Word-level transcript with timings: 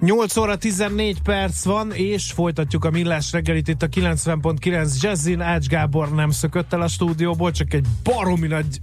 8 0.00 0.36
óra 0.36 0.56
14 0.56 1.22
perc 1.22 1.64
van, 1.64 1.92
és 1.92 2.32
folytatjuk 2.32 2.84
a 2.84 2.90
millás 2.90 3.32
reggelit 3.32 3.68
itt 3.68 3.82
a 3.82 3.88
90.9 3.88 5.00
Jazzin. 5.00 5.40
Ács 5.40 5.66
Gábor 5.66 6.14
nem 6.14 6.30
szökött 6.30 6.72
el 6.72 6.80
a 6.80 6.88
stúdióból, 6.88 7.50
csak 7.50 7.74
egy 7.74 7.86
baromi 8.02 8.46
nagy 8.46 8.80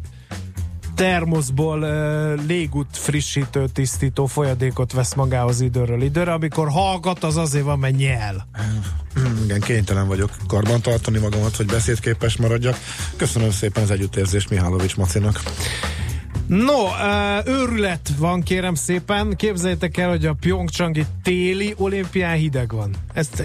termoszból 0.95 1.81
uh, 1.81 2.45
légút 2.47 2.87
frissítő, 2.91 3.67
tisztító 3.73 4.25
folyadékot 4.25 4.91
vesz 4.91 5.13
magához 5.13 5.61
időről 5.61 6.01
időre. 6.01 6.33
Amikor 6.33 6.69
hallgat, 6.69 7.23
az 7.23 7.37
azért 7.37 7.65
van, 7.65 7.79
mert 7.79 7.97
nyel. 7.97 8.47
Igen, 9.43 9.59
kénytelen 9.59 10.07
vagyok 10.07 10.29
karban 10.47 10.81
tartani 10.81 11.19
magamat, 11.19 11.55
hogy 11.55 11.65
beszédképes 11.65 12.37
maradjak. 12.37 12.77
Köszönöm 13.15 13.51
szépen 13.51 13.83
az 13.83 13.91
együttérzést 13.91 14.49
Mihálovics 14.49 14.95
Macinak. 14.95 15.41
No, 16.47 16.83
őrület 17.45 18.11
van 18.17 18.43
kérem 18.43 18.75
szépen. 18.75 19.35
Képzeljétek 19.35 19.97
el, 19.97 20.09
hogy 20.09 20.25
a 20.25 20.33
Pyeongchangi 20.39 21.05
téli 21.23 21.73
olimpián 21.77 22.35
hideg 22.35 22.73
van. 22.73 22.91
Ezt 23.13 23.43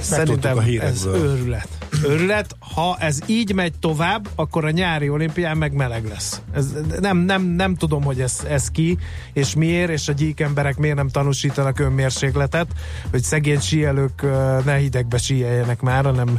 szerintem 0.00 0.58
ez 0.80 1.04
őrület. 1.04 1.77
Őrület, 2.04 2.56
ha 2.74 2.96
ez 3.00 3.18
így 3.26 3.54
megy 3.54 3.72
tovább, 3.78 4.28
akkor 4.34 4.64
a 4.64 4.70
nyári 4.70 5.08
olimpián 5.08 5.56
meg 5.56 5.72
meleg 5.72 6.08
lesz. 6.08 6.40
Ez, 6.54 6.66
nem, 7.00 7.18
nem, 7.18 7.42
nem 7.42 7.74
tudom, 7.74 8.02
hogy 8.02 8.20
ez, 8.20 8.40
ez 8.48 8.68
ki, 8.68 8.98
és 9.32 9.54
miért, 9.54 9.90
és 9.90 10.08
a 10.08 10.12
gyík 10.12 10.40
emberek 10.40 10.76
miért 10.76 10.96
nem 10.96 11.08
tanúsítanak 11.08 11.78
önmérsékletet, 11.78 12.66
hogy 13.10 13.22
szegény 13.22 13.60
síelők 13.60 14.22
ne 14.64 14.74
hidegbe 14.76 15.18
síeljenek 15.18 15.80
már, 15.80 16.04
hanem 16.04 16.38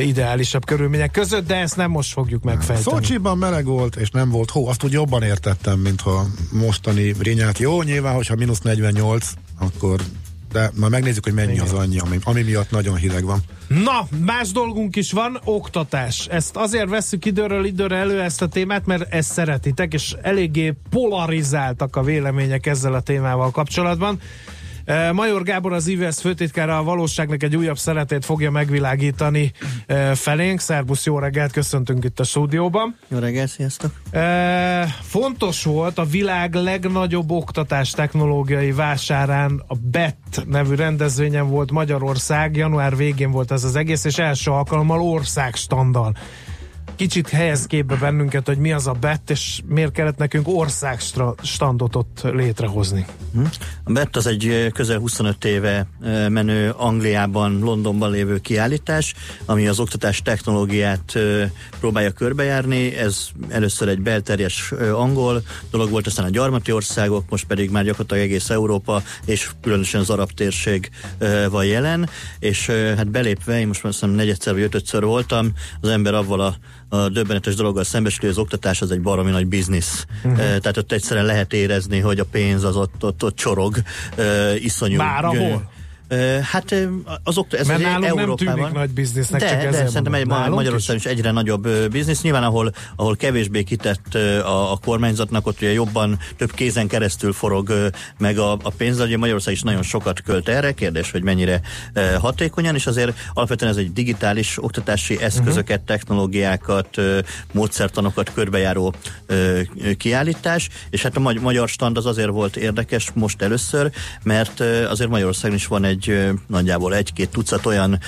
ideálisabb 0.00 0.64
körülmények 0.64 1.10
között, 1.10 1.46
de 1.46 1.56
ezt 1.56 1.76
nem 1.76 1.90
most 1.90 2.12
fogjuk 2.12 2.42
megfejteni. 2.42 2.80
Szocsiban 2.80 3.38
meleg 3.38 3.64
volt, 3.64 3.96
és 3.96 4.10
nem 4.10 4.30
volt 4.30 4.50
hó, 4.50 4.68
azt 4.68 4.84
úgy 4.84 4.92
jobban 4.92 5.22
értettem, 5.22 5.78
mint 5.78 6.00
ha 6.00 6.26
mostani 6.52 7.14
rinyát. 7.18 7.58
Jó, 7.58 7.82
nyilván, 7.82 8.14
hogyha 8.14 8.34
mínusz 8.34 8.60
48, 8.60 9.32
akkor 9.58 10.00
de 10.52 10.70
már 10.74 10.90
megnézzük, 10.90 11.24
hogy 11.24 11.34
mennyi 11.34 11.52
Igen. 11.52 11.64
az 11.64 11.72
annyi, 11.72 11.98
ami, 11.98 12.18
ami 12.22 12.42
miatt 12.42 12.70
nagyon 12.70 12.96
hideg 12.96 13.24
van. 13.24 13.40
Na, 13.68 14.08
más 14.24 14.52
dolgunk 14.52 14.96
is 14.96 15.12
van, 15.12 15.40
oktatás. 15.44 16.26
Ezt 16.30 16.56
azért 16.56 16.88
veszük 16.88 17.24
időről 17.24 17.64
időre 17.64 17.96
elő 17.96 18.20
ezt 18.20 18.42
a 18.42 18.48
témát, 18.48 18.86
mert 18.86 19.14
ezt 19.14 19.32
szeretitek, 19.32 19.92
és 19.92 20.14
eléggé 20.22 20.74
polarizáltak 20.90 21.96
a 21.96 22.02
vélemények 22.02 22.66
ezzel 22.66 22.94
a 22.94 23.00
témával 23.00 23.50
kapcsolatban. 23.50 24.20
Major 25.12 25.42
Gábor 25.42 25.72
az 25.72 25.86
IVS 25.86 26.20
főtitkára 26.20 26.78
a 26.78 26.82
valóságnak 26.82 27.42
egy 27.42 27.56
újabb 27.56 27.78
szeretét 27.78 28.24
fogja 28.24 28.50
megvilágítani 28.50 29.52
felénk. 30.14 30.60
Szerbusz, 30.60 31.04
jó 31.04 31.18
reggelt, 31.18 31.52
köszöntünk 31.52 32.04
itt 32.04 32.20
a 32.20 32.24
stúdióban. 32.24 32.96
Jó 33.08 33.18
reggelt, 33.18 33.48
sziasztok. 33.48 33.90
Fontos 35.02 35.64
volt 35.64 35.98
a 35.98 36.04
világ 36.04 36.54
legnagyobb 36.54 37.30
oktatás 37.30 37.90
technológiai 37.90 38.72
vásárán 38.72 39.62
a 39.66 39.74
BET 39.74 40.16
nevű 40.46 40.74
rendezvényen 40.74 41.48
volt 41.48 41.70
Magyarország, 41.70 42.56
január 42.56 42.96
végén 42.96 43.30
volt 43.30 43.50
ez 43.50 43.64
az 43.64 43.76
egész, 43.76 44.04
és 44.04 44.18
első 44.18 44.50
alkalommal 44.50 45.00
országstandal 45.00 46.14
kicsit 46.96 47.28
helyez 47.28 47.66
képbe 47.66 47.96
bennünket, 47.96 48.46
hogy 48.46 48.58
mi 48.58 48.72
az 48.72 48.86
a 48.86 48.92
BET, 48.92 49.30
és 49.30 49.60
miért 49.66 49.92
kellett 49.92 50.16
nekünk 50.16 50.48
országstandot 50.48 51.96
ott 51.96 52.20
létrehozni. 52.22 53.06
Hm? 53.32 53.44
A 53.84 53.92
BET 53.92 54.16
az 54.16 54.26
egy 54.26 54.70
közel 54.72 54.98
25 54.98 55.44
éve 55.44 55.86
menő 56.28 56.70
Angliában, 56.70 57.58
Londonban 57.58 58.10
lévő 58.10 58.38
kiállítás, 58.38 59.14
ami 59.44 59.66
az 59.68 59.80
oktatás 59.80 60.22
technológiát 60.22 61.18
próbálja 61.80 62.10
körbejárni. 62.10 62.96
Ez 62.96 63.28
először 63.48 63.88
egy 63.88 64.00
belterjes 64.00 64.72
angol 64.92 65.42
dolog 65.70 65.90
volt, 65.90 66.06
aztán 66.06 66.26
a 66.26 66.30
gyarmati 66.30 66.72
országok, 66.72 67.24
most 67.30 67.44
pedig 67.44 67.70
már 67.70 67.84
gyakorlatilag 67.84 68.22
egész 68.22 68.50
Európa, 68.50 69.02
és 69.24 69.50
különösen 69.62 70.00
az 70.00 70.10
arab 70.10 70.30
térség 70.32 70.90
van 71.50 71.64
jelen, 71.64 72.08
és 72.38 72.66
hát 72.66 73.10
belépve, 73.10 73.60
én 73.60 73.66
most 73.66 73.82
már 73.82 73.92
azt 73.92 74.00
hiszem 74.00 74.16
negyedszer 74.16 74.52
vagy 74.52 74.62
ötödször 74.62 75.04
voltam, 75.04 75.52
az 75.80 75.88
ember 75.88 76.14
avval 76.14 76.40
a 76.40 76.56
a 76.96 77.08
döbbenetes 77.08 77.54
dologgal 77.54 77.84
szembesül, 77.84 78.20
hogy 78.20 78.30
az 78.30 78.38
oktatás 78.38 78.82
az 78.82 78.90
egy 78.90 79.00
baromi 79.00 79.30
nagy 79.30 79.46
biznisz. 79.46 80.06
Uh-huh. 80.24 80.38
Tehát 80.38 80.76
ott 80.76 80.92
egyszerűen 80.92 81.26
lehet 81.26 81.52
érezni, 81.52 81.98
hogy 81.98 82.18
a 82.18 82.24
pénz 82.24 82.64
az 82.64 82.76
ott, 82.76 83.04
ott, 83.04 83.24
ott 83.24 83.36
csorog, 83.36 83.76
uh, 84.18 84.64
iszonyú. 84.64 84.96
Már 84.96 85.24
ahol? 85.24 85.74
Hát 86.42 86.74
azok, 87.24 87.52
ez 87.52 87.66
Mert 87.66 87.82
nálunk 87.82 88.04
Európában, 88.04 88.54
nem 88.54 88.56
tűnik 88.56 88.72
nagy 88.72 88.90
biznisznek, 88.90 89.40
de, 89.40 89.48
csak 89.48 89.70
de 89.70 89.86
szerintem 89.86 90.14
egy 90.14 90.26
Magyarországon 90.26 90.96
is 90.96 91.06
egyre 91.06 91.30
nagyobb 91.30 91.68
biznisz. 91.90 92.22
Nyilván, 92.22 92.42
ahol, 92.42 92.72
ahol 92.96 93.16
kevésbé 93.16 93.62
kitett 93.62 94.14
a, 94.14 94.72
a 94.72 94.76
kormányzatnak, 94.84 95.46
ott 95.46 95.56
ugye 95.56 95.72
jobban 95.72 96.18
több 96.36 96.52
kézen 96.52 96.86
keresztül 96.86 97.32
forog 97.32 97.90
meg 98.18 98.38
a, 98.38 98.52
a 98.52 98.70
pénz, 98.76 99.00
ugye 99.00 99.16
Magyarország 99.16 99.54
is 99.54 99.62
nagyon 99.62 99.82
sokat 99.82 100.22
költ 100.22 100.48
erre, 100.48 100.72
kérdés, 100.72 101.10
hogy 101.10 101.22
mennyire 101.22 101.60
hatékonyan, 102.20 102.74
és 102.74 102.86
azért 102.86 103.18
alapvetően 103.34 103.70
ez 103.70 103.76
egy 103.76 103.92
digitális 103.92 104.62
oktatási 104.62 105.22
eszközöket, 105.22 105.80
uh-huh. 105.80 105.96
technológiákat, 105.96 107.00
módszertanokat 107.52 108.32
körbejáró 108.32 108.94
kiállítás, 109.96 110.68
és 110.90 111.02
hát 111.02 111.16
a 111.16 111.20
magyar 111.20 111.68
stand 111.68 111.96
az 111.96 112.06
azért 112.06 112.30
volt 112.30 112.56
érdekes 112.56 113.10
most 113.14 113.42
először, 113.42 113.90
mert 114.22 114.60
azért 114.88 115.10
Magyarországon 115.10 115.56
is 115.56 115.66
van 115.66 115.84
egy 115.84 115.95
egy 115.96 116.30
nagyjából 116.46 116.94
egy-két 116.94 117.30
tucat 117.30 117.66
olyan 117.66 117.98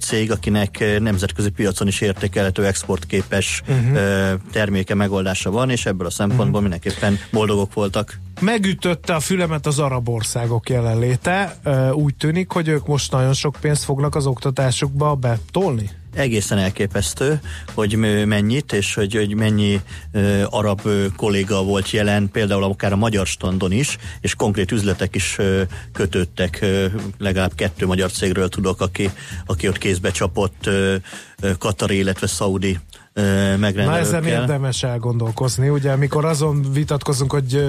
cég, 0.00 0.30
akinek 0.30 0.84
nemzetközi 1.00 1.50
piacon 1.50 1.86
is 1.86 2.00
értékelhető 2.00 2.66
exportképes 2.66 3.62
uh-huh. 3.68 4.40
terméke 4.52 4.94
megoldása 4.94 5.50
van, 5.50 5.70
és 5.70 5.86
ebből 5.86 6.06
a 6.06 6.10
szempontból 6.10 6.46
uh-huh. 6.46 6.60
mindenképpen 6.60 7.18
boldogok 7.30 7.74
voltak. 7.74 8.20
Megütötte 8.40 9.14
a 9.14 9.20
fülemet 9.20 9.66
az 9.66 9.78
arab 9.78 10.08
országok 10.08 10.68
jelenléte. 10.68 11.56
Úgy 11.92 12.14
tűnik, 12.14 12.50
hogy 12.50 12.68
ők 12.68 12.86
most 12.86 13.12
nagyon 13.12 13.32
sok 13.32 13.56
pénzt 13.60 13.84
fognak 13.84 14.14
az 14.14 14.26
oktatásukba 14.26 15.14
betolni? 15.14 15.90
Egészen 16.14 16.58
elképesztő, 16.58 17.40
hogy 17.74 17.96
mennyit, 18.26 18.72
és 18.72 18.94
hogy, 18.94 19.14
hogy 19.14 19.34
mennyi 19.34 19.80
uh, 20.12 20.42
arab 20.50 20.80
kolléga 21.16 21.64
volt 21.64 21.90
jelen, 21.90 22.30
például 22.30 22.64
akár 22.64 22.92
a 22.92 22.96
magyar 22.96 23.26
standon 23.26 23.72
is, 23.72 23.98
és 24.20 24.34
konkrét 24.34 24.72
üzletek 24.72 25.14
is 25.14 25.36
uh, 25.38 25.60
kötődtek, 25.92 26.58
uh, 26.62 26.84
legalább 27.18 27.54
kettő 27.54 27.86
magyar 27.86 28.10
cégről 28.10 28.48
tudok, 28.48 28.80
aki, 28.80 29.10
aki 29.46 29.68
ott 29.68 29.78
kézbe 29.78 30.10
csapott 30.10 30.66
uh, 30.66 30.94
Katari, 31.58 31.96
illetve 31.96 32.26
Saudi 32.26 32.78
megrendelőkkel. 33.14 33.84
Na 33.84 33.98
ezen 33.98 34.24
érdemes 34.24 34.82
elgondolkozni, 34.82 35.68
ugye 35.68 35.90
amikor 35.90 36.24
azon 36.24 36.66
vitatkozunk, 36.72 37.32
hogy 37.32 37.64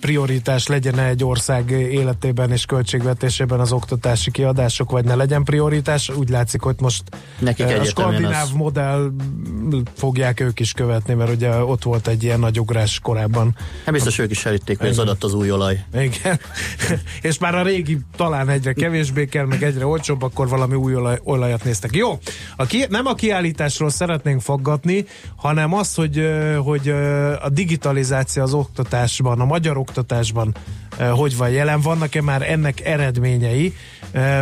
prioritás 0.00 0.66
legyen 0.66 0.98
egy 0.98 1.24
ország 1.24 1.70
életében 1.70 2.52
és 2.52 2.64
költségvetésében 2.64 3.60
az 3.60 3.72
oktatási 3.72 4.30
kiadások, 4.30 4.90
vagy 4.90 5.04
ne 5.04 5.14
legyen 5.14 5.44
prioritás, 5.44 6.08
úgy 6.08 6.28
látszik, 6.28 6.60
hogy 6.60 6.74
most 6.78 7.02
Nekik 7.38 7.66
a 7.66 7.84
skandináv 7.84 8.42
az... 8.42 8.50
modell 8.50 9.10
fogják 9.96 10.40
ők 10.40 10.60
is 10.60 10.72
követni, 10.72 11.14
mert 11.14 11.30
ugye 11.30 11.50
ott 11.50 11.82
volt 11.82 12.08
egy 12.08 12.22
ilyen 12.22 12.40
nagy 12.40 12.60
ugrás 12.60 13.00
korábban. 13.00 13.56
Hát 13.84 13.94
biztos 13.94 14.18
ők 14.18 14.30
is 14.30 14.46
elitték, 14.46 14.78
hogy 14.78 14.88
az 14.88 14.98
adat 14.98 15.24
az 15.24 15.34
új 15.34 15.50
olaj. 15.50 15.84
Igen. 15.94 16.40
és 17.22 17.38
már 17.38 17.54
a 17.54 17.62
régi 17.62 17.98
talán 18.16 18.48
egyre 18.48 18.72
kevésbé 18.72 19.26
kell, 19.26 19.46
meg 19.46 19.62
egyre 19.62 19.86
olcsóbb, 19.86 20.22
akkor 20.22 20.48
valami 20.48 20.74
új 20.74 20.94
olaj, 20.94 21.18
olajat 21.22 21.64
néztek. 21.64 21.94
Jó, 21.94 22.18
a 22.56 22.66
ki, 22.66 22.84
nem 22.88 23.06
a 23.06 23.14
kiállításról 23.14 23.90
szeretnénk 23.90 24.40
faggatni, 24.56 25.04
hanem 25.36 25.74
az, 25.74 25.94
hogy, 25.94 26.28
hogy 26.64 26.88
a 27.42 27.48
digitalizáció 27.48 28.42
az 28.42 28.54
oktatásban, 28.54 29.40
a 29.40 29.44
magyar 29.44 29.76
oktatásban 29.76 30.54
hogy 31.10 31.36
van 31.36 31.50
jelen, 31.50 31.80
vannak-e 31.80 32.22
már 32.22 32.50
ennek 32.50 32.80
eredményei, 32.80 33.74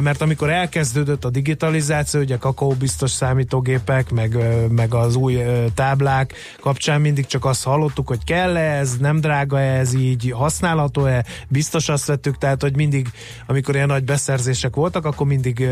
mert 0.01 0.21
amikor 0.21 0.51
elkezdődött 0.51 1.25
a 1.25 1.31
digitalizáció, 1.31 2.21
ugye 2.21 2.39
biztos 2.79 3.11
számítógépek, 3.11 4.11
meg, 4.11 4.39
meg 4.71 4.95
az 4.95 5.15
új 5.17 5.39
táblák 5.75 6.35
kapcsán 6.61 7.01
mindig 7.01 7.27
csak 7.27 7.45
azt 7.45 7.65
hallottuk, 7.65 8.09
hogy 8.09 8.25
kell 8.25 8.57
-e 8.57 8.79
ez, 8.79 8.97
nem 8.97 9.21
drága 9.21 9.61
ez 9.61 9.95
így, 9.95 10.31
használható-e, 10.31 11.25
biztos 11.49 11.89
azt 11.89 12.07
vettük, 12.07 12.39
tehát 12.39 12.63
hogy 12.63 12.77
mindig, 12.77 13.09
amikor 13.47 13.75
ilyen 13.75 13.87
nagy 13.87 14.05
beszerzések 14.05 14.75
voltak, 14.75 15.05
akkor 15.05 15.27
mindig 15.27 15.69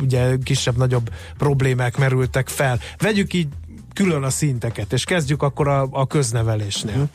ugye 0.00 0.36
kisebb-nagyobb 0.42 1.10
problémák 1.38 1.96
merültek 1.96 2.48
fel. 2.48 2.78
Vegyük 2.98 3.32
így 3.32 3.48
külön 3.98 4.22
a 4.22 4.30
szinteket, 4.30 4.92
és 4.92 5.04
kezdjük 5.04 5.42
akkor 5.42 5.68
a, 5.68 5.88
a 5.90 6.06
köznevelésnél. 6.06 6.94
Uh-huh. 6.94 7.08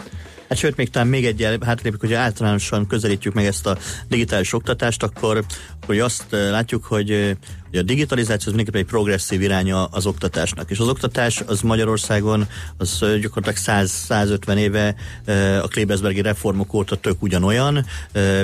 Hát 0.50 0.57
sőt, 0.57 0.75
még 0.75 0.89
talán 0.89 1.07
még 1.07 1.25
egy 1.25 1.57
hátlépjük, 1.65 2.01
hogy 2.01 2.13
általánosan 2.13 2.88
közelítjük 2.88 3.33
meg 3.33 3.45
ezt 3.45 3.65
a 3.65 3.77
digitális 4.07 4.53
oktatást, 4.53 5.03
akkor, 5.03 5.44
hogy 5.85 6.00
azt 6.00 6.25
látjuk, 6.30 6.85
hogy 6.85 7.38
hogy 7.74 7.81
a 7.81 7.86
digitalizáció 7.86 8.52
az 8.52 8.56
mindenképpen 8.56 8.81
egy 8.81 8.88
progresszív 8.88 9.42
iránya 9.42 9.86
az 9.86 10.06
oktatásnak. 10.06 10.70
És 10.70 10.80
az 10.80 10.88
oktatás 10.88 11.44
az 11.46 11.62
Magyarországon 11.62 12.48
az 12.78 13.06
gyakorlatilag 13.22 13.88
100-150 14.08 14.56
éve 14.56 14.96
a 15.62 15.68
Klebesbergi 15.68 16.22
reformok 16.22 16.74
óta 16.74 16.96
tök 16.96 17.22
ugyanolyan, 17.22 17.86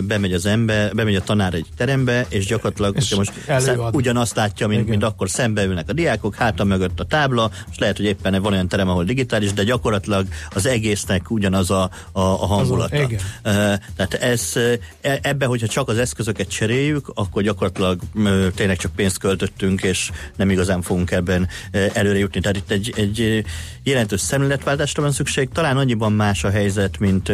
bemegy 0.03 0.33
az 0.33 0.45
ember, 0.45 0.95
bemegy 0.95 1.15
a 1.15 1.21
tanár 1.21 1.53
egy 1.53 1.65
terembe, 1.77 2.25
és 2.29 2.45
gyakorlatilag 2.45 2.95
és 2.95 3.15
most 3.15 3.31
szem, 3.47 3.79
ugyanazt 3.91 4.35
látja, 4.35 4.67
mint, 4.67 4.87
mint 4.87 5.03
akkor 5.03 5.29
szembe 5.29 5.63
ülnek 5.63 5.89
a 5.89 5.93
diákok, 5.93 6.35
háta 6.35 6.63
mögött 6.63 6.99
a 6.99 7.03
tábla, 7.03 7.51
és 7.71 7.77
lehet, 7.77 7.97
hogy 7.97 8.05
éppen 8.05 8.41
van 8.41 8.53
olyan 8.53 8.67
terem, 8.67 8.89
ahol 8.89 9.03
digitális, 9.03 9.53
de 9.53 9.63
gyakorlatilag 9.63 10.27
az 10.49 10.65
egésznek 10.65 11.31
ugyanaz 11.31 11.71
a, 11.71 11.89
a, 12.11 12.21
a 12.21 12.45
hangulata. 12.45 12.95
Az, 12.95 13.01
igen. 13.01 13.19
Tehát 13.95 14.13
ez, 14.13 14.53
e, 15.01 15.19
ebbe, 15.21 15.45
hogyha 15.45 15.67
csak 15.67 15.87
az 15.87 15.97
eszközöket 15.97 16.49
cseréljük, 16.49 17.11
akkor 17.13 17.43
gyakorlatilag 17.43 17.99
tényleg 18.55 18.77
csak 18.77 18.91
pénzt 18.95 19.17
költöttünk, 19.19 19.83
és 19.83 20.11
nem 20.35 20.49
igazán 20.49 20.81
fogunk 20.81 21.11
ebben 21.11 21.47
előre 21.93 22.17
jutni. 22.17 22.39
Tehát 22.39 22.57
itt 22.57 22.71
egy, 22.71 22.93
egy 22.95 23.43
jelentős 23.83 24.21
szemléletváltásra 24.21 25.01
van 25.01 25.11
szükség. 25.11 25.49
Talán 25.53 25.77
annyiban 25.77 26.13
más 26.13 26.43
a 26.43 26.49
helyzet, 26.49 26.99
mint 26.99 27.27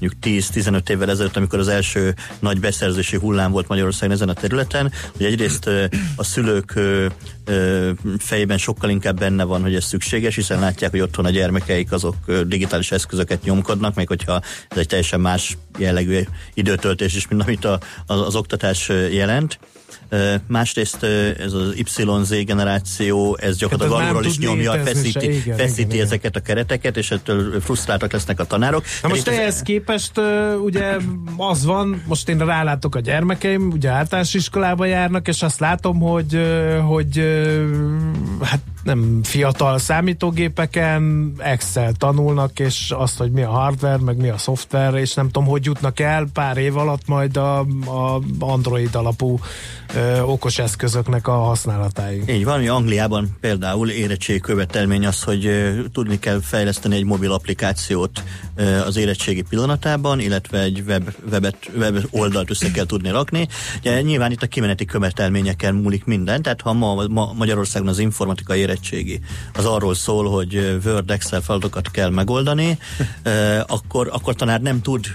mondjuk 0.00 0.12
10-15 0.22 0.88
évvel 0.88 1.10
ezelőtt, 1.10 1.36
amikor 1.36 1.58
az 1.58 1.68
első 1.68 2.14
nagy 2.38 2.60
beszerzési 2.60 3.16
hullám 3.16 3.50
volt 3.50 3.68
Magyarországon 3.68 4.14
ezen 4.14 4.28
a 4.28 4.32
területen, 4.32 4.92
hogy 5.16 5.26
egyrészt 5.26 5.70
a 6.16 6.24
szülők 6.24 6.80
fejében 8.18 8.58
sokkal 8.58 8.90
inkább 8.90 9.18
benne 9.18 9.44
van, 9.44 9.62
hogy 9.62 9.74
ez 9.74 9.84
szükséges, 9.84 10.34
hiszen 10.34 10.60
látják, 10.60 10.90
hogy 10.90 11.00
otthon 11.00 11.24
a 11.24 11.30
gyermekeik 11.30 11.92
azok 11.92 12.16
digitális 12.46 12.92
eszközöket 12.92 13.42
nyomkodnak, 13.42 13.94
még 13.94 14.08
hogyha 14.08 14.40
ez 14.68 14.78
egy 14.78 14.86
teljesen 14.86 15.20
más 15.20 15.56
jellegű 15.78 16.20
időtöltés 16.54 17.14
is, 17.14 17.28
mint 17.28 17.42
amit 17.42 17.64
a, 17.64 17.80
az, 18.06 18.20
az 18.20 18.34
oktatás 18.34 18.88
jelent. 19.10 19.58
Másrészt 20.46 21.02
ez 21.38 21.52
az 21.52 21.74
YZ 21.76 22.44
generáció, 22.44 23.36
ez 23.40 23.56
gyakorlatilag 23.56 24.00
alulról 24.00 24.24
is 24.24 24.38
nyomja, 24.38 24.72
feszíti, 24.72 25.36
igen, 25.36 25.56
feszíti 25.56 25.94
igen, 25.94 26.06
ezeket 26.06 26.36
a 26.36 26.40
kereteket, 26.40 26.96
és 26.96 27.10
ettől 27.10 27.60
frusztráltak 27.60 28.12
lesznek 28.12 28.40
a 28.40 28.44
tanárok. 28.44 28.84
Na 29.02 29.08
most 29.08 29.28
ehhez 29.28 29.54
ez... 29.54 29.62
képest 29.62 30.20
ugye 30.64 30.96
az 31.36 31.64
van, 31.64 32.02
most 32.06 32.28
én 32.28 32.38
rálátok 32.38 32.94
a 32.94 33.00
gyermekeim, 33.00 33.70
ugye 33.70 33.90
általános 33.90 34.34
iskolába 34.34 34.84
járnak, 34.84 35.28
és 35.28 35.42
azt 35.42 35.60
látom, 35.60 36.00
hogy, 36.00 36.40
hogy 36.86 37.18
hát 38.42 38.60
nem 38.82 39.20
fiatal 39.22 39.78
számítógépeken 39.78 41.32
Excel 41.38 41.92
tanulnak, 41.92 42.58
és 42.58 42.90
azt, 42.96 43.18
hogy 43.18 43.30
mi 43.30 43.42
a 43.42 43.50
hardware, 43.50 43.96
meg 43.96 44.16
mi 44.16 44.28
a 44.28 44.38
szoftver, 44.38 44.94
és 44.94 45.14
nem 45.14 45.26
tudom, 45.26 45.48
hogy 45.48 45.64
jutnak 45.64 46.00
el 46.00 46.26
pár 46.32 46.56
év 46.56 46.76
alatt 46.76 47.06
majd 47.06 47.36
a, 47.36 47.58
a 47.86 48.20
Android 48.38 48.94
alapú 48.94 49.38
ö, 49.94 50.20
okos 50.20 50.58
eszközöknek 50.58 51.28
a 51.28 51.32
használatáig. 51.32 52.28
Így 52.28 52.44
van, 52.44 52.58
hogy 52.58 52.68
Angliában 52.68 53.36
például 53.40 53.90
érettség 53.90 54.40
követelmény 54.40 55.06
az, 55.06 55.22
hogy 55.22 55.46
ö, 55.46 55.80
tudni 55.92 56.18
kell 56.18 56.40
fejleszteni 56.40 56.96
egy 56.96 57.04
mobil 57.04 57.32
applikációt 57.32 58.22
ö, 58.54 58.80
az 58.80 58.96
érettségi 58.96 59.42
pillanatában, 59.42 60.20
illetve 60.20 60.60
egy 60.60 60.82
web, 60.86 61.10
webet, 61.30 61.56
web 61.78 61.98
oldalt 62.10 62.50
össze 62.50 62.70
kell 62.70 62.86
tudni 62.86 63.10
rakni. 63.10 63.48
Ugye, 63.78 64.00
nyilván 64.00 64.30
itt 64.30 64.42
a 64.42 64.46
kimeneti 64.46 64.84
követelményeken 64.84 65.74
múlik 65.74 66.04
minden, 66.04 66.42
tehát 66.42 66.60
ha 66.60 66.72
ma, 66.72 67.06
ma 67.08 67.32
Magyarországon 67.36 67.88
az 67.88 67.98
informatikai 67.98 68.64
érettségi 68.72 69.20
az 69.54 69.64
arról 69.64 69.94
szól, 69.94 70.30
hogy 70.30 70.78
Word, 70.84 71.10
Excel 71.10 71.40
feladatokat 71.40 71.90
kell 71.90 72.10
megoldani, 72.10 72.78
akkor, 73.66 74.08
akkor 74.12 74.34
tanár 74.34 74.60
nem 74.60 74.82
tud 74.82 75.06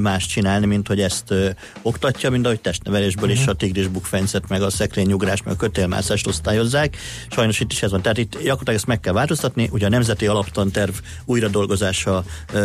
más 0.00 0.26
csinálni, 0.26 0.66
mint 0.66 0.88
hogy 0.88 1.00
ezt 1.00 1.34
oktatja, 1.82 2.30
mint 2.30 2.44
ahogy 2.46 2.60
testnevelésből 2.60 3.28
uh-huh. 3.28 3.40
is 3.40 3.46
a 3.46 3.52
tigris 3.52 3.86
bukfencet, 3.86 4.48
meg 4.48 4.62
a 4.62 4.70
szekrényugrás, 4.70 5.42
meg 5.42 5.54
a 5.54 5.56
kötélmászást 5.56 6.26
osztályozzák. 6.26 6.96
Sajnos 7.30 7.60
itt 7.60 7.72
is 7.72 7.82
ez 7.82 7.90
van. 7.90 8.02
Tehát 8.02 8.18
itt 8.18 8.32
gyakorlatilag 8.32 8.74
ezt 8.74 8.86
meg 8.86 9.00
kell 9.00 9.12
változtatni. 9.12 9.68
Ugye 9.72 9.86
a 9.86 9.88
Nemzeti 9.88 10.26
Alaptanterv 10.26 10.94
újradolgozása 11.24 12.24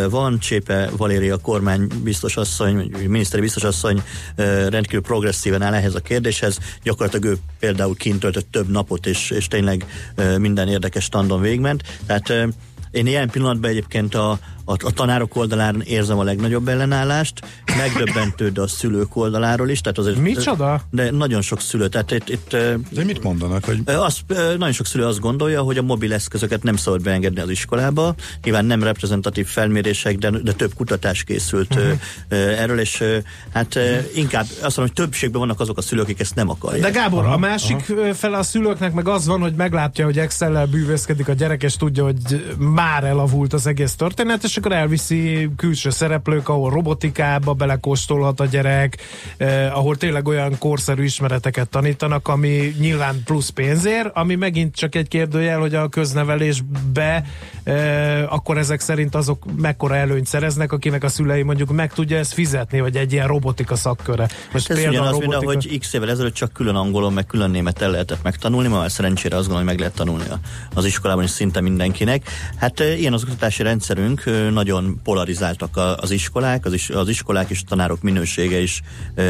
van, 0.10 0.40
Csépe 0.40 0.90
Valéria 0.98 1.38
kormány 1.38 1.88
biztos 2.04 2.38
asszony, 2.38 2.92
miniszteri 3.08 3.42
biztos 3.42 3.64
asszony 3.64 4.04
rendkívül 4.70 5.02
progresszíven 5.02 5.62
áll 5.62 5.74
ehhez 5.74 5.96
a 5.96 6.00
kérdéshez. 6.00 6.58
Gyakorlatilag 6.84 7.26
ő 7.26 7.38
például 7.60 7.96
kint 7.96 8.20
töltött 8.20 8.52
több 8.52 8.70
napot, 8.70 9.06
és, 9.06 9.30
és 9.30 9.48
tényleg 9.48 9.86
minden 10.38 10.68
érdekes 10.68 11.04
standon 11.04 11.42
végment. 11.42 11.84
Tehát 12.06 12.34
én 12.92 13.08
ilyen 13.08 13.30
pillanatban 13.30 13.70
egyébként 13.70 14.16
a, 14.16 14.40
a, 14.70 14.76
a 14.86 14.92
tanárok 14.92 15.36
oldalán 15.36 15.82
érzem 15.86 16.20
a 16.20 16.24
legnagyobb 16.24 16.68
ellenállást, 16.68 17.42
megdöbbentő, 17.78 18.50
de 18.50 18.62
a 18.62 18.68
szülők 18.68 19.16
oldaláról 19.16 19.70
is. 19.70 19.82
Tehát 19.82 19.98
azért, 19.98 20.18
Micsoda? 20.18 20.82
De 20.90 21.12
nagyon 21.12 21.42
sok 21.42 21.62
szülő, 21.62 21.88
tehát 21.88 22.12
itt... 22.12 22.30
itt 22.30 22.50
de 22.90 23.04
mit 23.04 23.24
mondanak? 23.24 23.66
Hogy... 23.66 23.82
Az, 23.86 24.20
nagyon 24.58 24.72
sok 24.72 24.86
szülő 24.86 25.06
azt 25.06 25.20
gondolja, 25.20 25.62
hogy 25.62 25.78
a 25.78 25.82
mobil 25.82 26.14
eszközöket 26.14 26.64
nem 26.64 26.76
szabad 26.76 27.02
beengedni 27.02 27.42
az 27.42 27.50
iskolába. 27.50 28.16
Nyilván 28.44 28.66
nem 28.66 28.84
reprezentatív 28.84 29.48
felmérések, 29.48 30.18
de, 30.18 30.30
de 30.30 30.54
több 30.54 30.74
kutatás 30.74 31.24
készült 31.24 31.76
uh-huh. 31.76 32.00
erről, 32.30 32.80
és 32.80 33.04
hát 33.54 33.80
inkább 34.16 34.46
azt 34.62 34.78
mondom, 34.78 34.86
hogy 34.86 34.94
többségben 34.94 35.40
vannak 35.40 35.60
azok 35.60 35.78
a 35.78 35.82
szülők, 35.82 36.04
akik 36.04 36.20
ezt 36.20 36.36
nem 36.36 36.50
akarják. 36.50 36.82
De 36.82 37.00
Gábor, 37.00 37.24
aha, 37.26 37.34
a 37.34 37.38
másik 37.38 37.86
aha. 37.90 38.14
fele 38.14 38.38
a 38.38 38.44
szülőknek 38.44 38.94
meg 38.94 39.08
az 39.08 39.26
van, 39.26 39.42
hogy 39.42 39.54
meglátja, 39.54 40.06
hogy 40.06 40.20
Excel-lel 40.20 40.66
bűvészkedik 40.66 41.28
a 41.28 41.34
gyerek, 41.34 41.64
és 41.64 41.76
tudja, 41.76 42.04
hogy 42.04 42.56
már 42.58 43.04
elavult 43.04 43.54
az 43.54 43.68
egész 43.68 43.96
történet, 43.96 44.44
és 44.44 44.58
akkor 44.60 44.72
elviszi 44.72 45.50
külső 45.56 45.90
szereplők, 45.90 46.50
ahol 46.50 46.70
robotikába 46.70 47.54
belekóstolhat 47.54 48.40
a 48.40 48.46
gyerek, 48.46 48.98
eh, 49.38 49.78
ahol 49.78 49.96
tényleg 49.96 50.28
olyan 50.28 50.58
korszerű 50.58 51.04
ismereteket 51.04 51.70
tanítanak, 51.70 52.28
ami 52.28 52.76
nyilván 52.80 53.22
plusz 53.26 53.50
pénzér, 53.50 54.12
ami 54.14 54.36
megint 54.36 54.76
csak 54.76 54.96
egy 54.96 55.08
kérdőjel, 55.08 55.60
hogy 55.60 55.76
a 55.76 55.88
köznevelésbe 55.88 57.24
eh, 57.64 58.34
akkor 58.34 58.58
ezek 58.58 58.80
szerint 58.80 59.16
azok 59.16 59.46
mekkora 59.58 59.96
előnyt 59.96 60.26
szereznek, 60.26 60.72
akinek 60.72 61.04
a 61.04 61.10
szülei 61.10 61.44
mondjuk 61.44 61.72
meg 61.72 61.94
tudja 61.94 62.18
ezt 62.18 62.34
fizetni, 62.34 62.80
vagy 62.80 62.96
egy 62.96 63.12
ilyen 63.12 63.28
robotika 63.28 63.76
szakköre. 63.76 64.28
Most 64.54 64.70
ez 64.70 64.76
például 64.76 64.96
ugyanaz, 64.96 65.12
robotika... 65.12 65.40
mint 65.40 65.66
ahogy 65.66 65.80
x 65.80 65.94
évvel 65.94 66.10
ezelőtt 66.10 66.34
csak 66.34 66.54
külön 66.54 66.76
angolon, 66.76 67.14
meg 67.14 67.26
külön 67.26 67.50
német 67.50 67.82
el 67.82 67.92
lehetett 67.92 68.24
megtanulni, 68.24 68.68
ma 68.68 68.78
már 68.78 68.92
szerencsére 68.92 69.36
azt 69.36 69.48
gondolom, 69.48 69.68
hogy 69.68 69.78
meg 69.78 69.80
lehet 69.80 69.96
tanulni 69.96 70.44
az 70.74 70.86
iskolában 70.86 71.24
is 71.24 71.30
szinte 71.30 71.62
mindenkinek. 71.62 72.24
Hát 72.56 72.80
eh, 72.80 73.00
ilyen 73.00 73.14
az 73.14 73.24
oktatási 73.24 73.64
rendszerünk, 73.64 74.24
nagyon 74.54 75.00
polarizáltak 75.04 75.78
az 75.98 76.12
iskolák, 76.12 76.66
az, 76.66 76.74
is, 76.74 76.90
az 76.90 77.10
iskolák 77.10 77.50
és 77.50 77.64
tanárok 77.64 78.02
minősége 78.02 78.60
is 78.60 78.82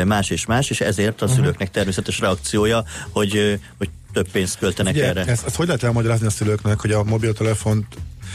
más 0.05 0.29
és 0.29 0.45
más, 0.45 0.69
és 0.69 0.81
ezért 0.81 1.21
a 1.21 1.25
uh-huh. 1.25 1.39
szülőknek 1.39 1.71
természetes 1.71 2.19
reakciója, 2.19 2.83
hogy, 3.09 3.59
hogy 3.77 3.89
több 4.13 4.29
pénzt 4.31 4.57
költenek 4.57 4.93
Ugye, 4.93 5.05
erre. 5.05 5.25
Ezt, 5.25 5.45
ezt 5.45 5.55
hogy 5.55 5.65
lehet 5.67 5.83
elmagyarázni 5.83 6.25
a 6.25 6.29
szülőknek, 6.29 6.79
hogy 6.79 6.91
a 6.91 7.03
mobiltelefont 7.03 7.85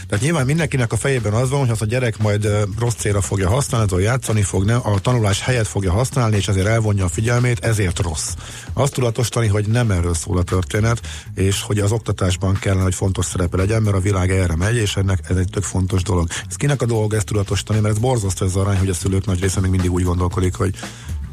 tehát 0.08 0.24
nyilván 0.24 0.46
mindenkinek 0.46 0.92
a 0.92 0.96
fejében 0.96 1.32
az 1.32 1.50
van, 1.50 1.60
hogy 1.60 1.70
az 1.70 1.82
a 1.82 1.86
gyerek 1.86 2.18
majd 2.18 2.48
rossz 2.78 2.94
célra 2.94 3.20
fogja 3.20 3.48
használni, 3.48 3.86
azon 3.86 4.00
játszani 4.00 4.42
fog, 4.42 4.64
ne, 4.64 4.74
a 4.74 4.98
tanulás 4.98 5.40
helyett 5.40 5.66
fogja 5.66 5.92
használni, 5.92 6.36
és 6.36 6.48
ezért 6.48 6.66
elvonja 6.66 7.04
a 7.04 7.08
figyelmét, 7.08 7.64
ezért 7.64 7.98
rossz. 7.98 8.34
Azt 8.72 8.92
tudatosítani, 8.92 9.46
hogy 9.46 9.66
nem 9.66 9.90
erről 9.90 10.14
szól 10.14 10.38
a 10.38 10.42
történet, 10.42 11.00
és 11.34 11.62
hogy 11.62 11.78
az 11.78 11.92
oktatásban 11.92 12.54
kellene, 12.54 12.82
hogy 12.82 12.94
fontos 12.94 13.24
szerepe 13.24 13.56
legyen, 13.56 13.82
mert 13.82 13.96
a 13.96 14.00
világ 14.00 14.30
erre 14.30 14.56
megy, 14.56 14.76
és 14.76 14.96
ennek 14.96 15.18
ez 15.28 15.36
egy 15.36 15.48
tök 15.50 15.62
fontos 15.62 16.02
dolog. 16.02 16.28
Ez 16.48 16.56
kinek 16.56 16.82
a 16.82 16.86
dolga 16.86 17.16
ezt 17.16 17.26
tudatosítani, 17.26 17.80
mert 17.80 17.94
ez 17.94 18.00
borzasztó 18.00 18.44
ez 18.44 18.56
az 18.56 18.62
arány, 18.62 18.78
hogy 18.78 18.88
a 18.88 18.94
szülők 18.94 19.26
nagy 19.26 19.40
része 19.40 19.60
még 19.60 19.70
mindig 19.70 19.92
úgy 19.92 20.02
gondolkodik, 20.02 20.54
hogy 20.54 20.74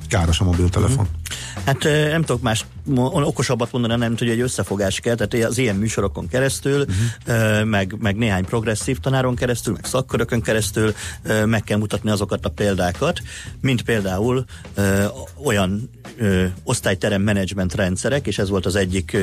káros 0.07 0.39
a 0.39 0.43
mobiltelefon. 0.43 1.07
Mm. 1.11 1.65
Hát 1.65 1.83
nem 1.83 2.23
tudok 2.23 2.41
más 2.41 2.65
okosabbat 3.13 3.71
mondani, 3.71 3.95
nem 3.95 4.15
hogy 4.17 4.29
egy 4.29 4.39
összefogás 4.39 5.00
kell, 5.00 5.15
tehát 5.15 5.50
az 5.50 5.57
ilyen 5.57 5.75
műsorokon 5.75 6.27
keresztül, 6.27 6.85
uh-huh. 6.85 7.63
meg, 7.63 7.95
meg 8.00 8.15
néhány 8.15 8.45
progresszív 8.45 9.00
tanáron 9.00 9.35
keresztül, 9.35 9.73
meg 9.73 9.85
szakkörökön 9.85 10.41
keresztül 10.41 10.93
meg 11.45 11.63
kell 11.63 11.77
mutatni 11.77 12.09
azokat 12.09 12.45
a 12.45 12.50
példákat, 12.50 13.21
mint 13.61 13.81
például 13.81 14.45
olyan 15.43 15.89
osztályterem 16.63 17.21
menedzsment 17.21 17.75
rendszerek, 17.75 18.27
és 18.27 18.38
ez 18.38 18.50
volt 18.50 18.65
az 18.65 18.75
egyik 18.75 19.17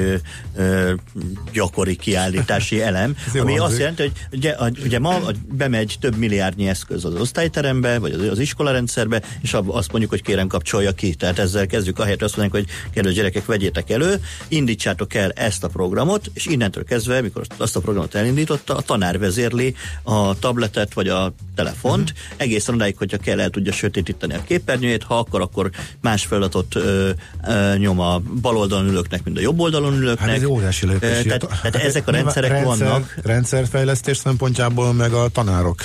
gyakori 1.53 1.97
kiállítási 1.97 2.83
elem, 2.88 3.17
ami 3.35 3.59
azt 3.59 3.79
jelenti, 3.79 4.03
hogy 4.03 4.12
ugye, 4.33 4.57
ugye 4.85 4.99
ma 4.99 5.21
bemegy 5.53 5.97
több 6.00 6.17
milliárdnyi 6.17 6.69
eszköz 6.69 7.05
az 7.05 7.15
osztályterembe, 7.15 7.99
vagy 7.99 8.12
az, 8.12 8.29
az 8.29 8.38
iskolarendszerbe, 8.38 9.23
és 9.43 9.57
azt 9.67 9.91
mondjuk, 9.91 10.11
hogy 10.11 10.23
kérem 10.23 10.47
kapcsolja 10.47 10.93
ki. 10.93 11.15
Tehát 11.15 11.38
ezzel 11.38 11.67
kezdjük 11.67 11.99
ahelyett 11.99 12.23
azt 12.23 12.37
mondjuk, 12.37 12.65
hogy 12.65 12.91
kedves 12.93 13.15
gyerekek, 13.15 13.45
vegyétek 13.49 13.90
elő, 13.90 14.21
indítsátok 14.49 15.14
el 15.14 15.31
ezt 15.31 15.64
a 15.64 15.69
programot, 15.69 16.31
és 16.35 16.47
innentől 16.47 16.85
kezdve, 16.85 17.21
mikor 17.21 17.43
azt 17.57 17.76
a 17.76 17.81
programot 17.81 18.14
elindította, 18.14 18.76
a 18.76 18.81
tanár 18.81 19.19
vezérli 19.19 19.75
a 20.02 20.38
tabletet 20.38 20.95
vagy 20.95 21.09
a 21.09 21.33
telefont, 21.55 22.11
uh-huh. 22.11 22.26
egészen 22.37 22.75
odáig, 22.75 22.97
hogyha 22.97 23.17
kell, 23.17 23.40
el 23.40 23.50
tudja 23.50 23.73
sötétíteni 23.73 24.35
a 24.35 24.43
képernyőjét, 24.47 25.02
ha 25.02 25.19
akar, 25.19 25.40
akkor 25.40 25.71
más 26.00 26.25
feladatot 26.25 26.75
ö, 26.75 27.11
ö, 27.49 27.76
nyom 27.76 28.00
a 28.00 28.19
bal 28.40 28.57
oldalon 28.57 28.87
ülőknek, 28.87 29.25
mint 29.25 29.37
a 29.38 29.40
jobb 29.40 29.59
oldalon 29.61 29.95
ülőknek. 29.95 30.28
Hát 30.28 30.37
ez 30.37 30.45
óriási 30.45 30.87
lépés. 30.87 31.23
Tehát, 31.23 31.47
tehát 31.62 31.75
ezek 31.75 32.09
a 32.09 32.11
rendszerek 32.11 32.50
rendszer, 32.50 32.88
vannak. 32.88 33.14
Rendszerfejlesztés 33.23 34.17
szempontjából, 34.17 34.93
meg 34.93 35.12
a 35.12 35.28
tanárok 35.28 35.81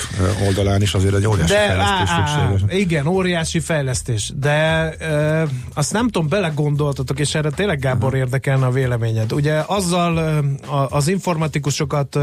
oldalán 0.46 0.82
is 0.82 0.94
azért 0.94 1.14
egy 1.14 1.26
óriási 1.26 1.52
de, 1.52 1.66
fejlesztés 1.66 2.08
á, 2.08 2.52
Igen, 2.68 3.06
óriási 3.06 3.60
fejlesztés, 3.60 4.32
de 4.36 4.90
ö, 5.00 5.42
azt 5.74 5.92
nem 5.92 6.08
tudom, 6.08 6.28
belegondoltatok, 6.28 7.18
és 7.18 7.34
erre 7.34 7.50
tényleg 7.54 7.78
Gábor 7.78 8.14
érdekelne 8.14 8.66
a 8.66 8.70
véleményed. 8.70 9.32
Ugye 9.32 9.62
azzal 9.66 10.44
az 10.88 11.08
informatikusokat, 11.08 12.18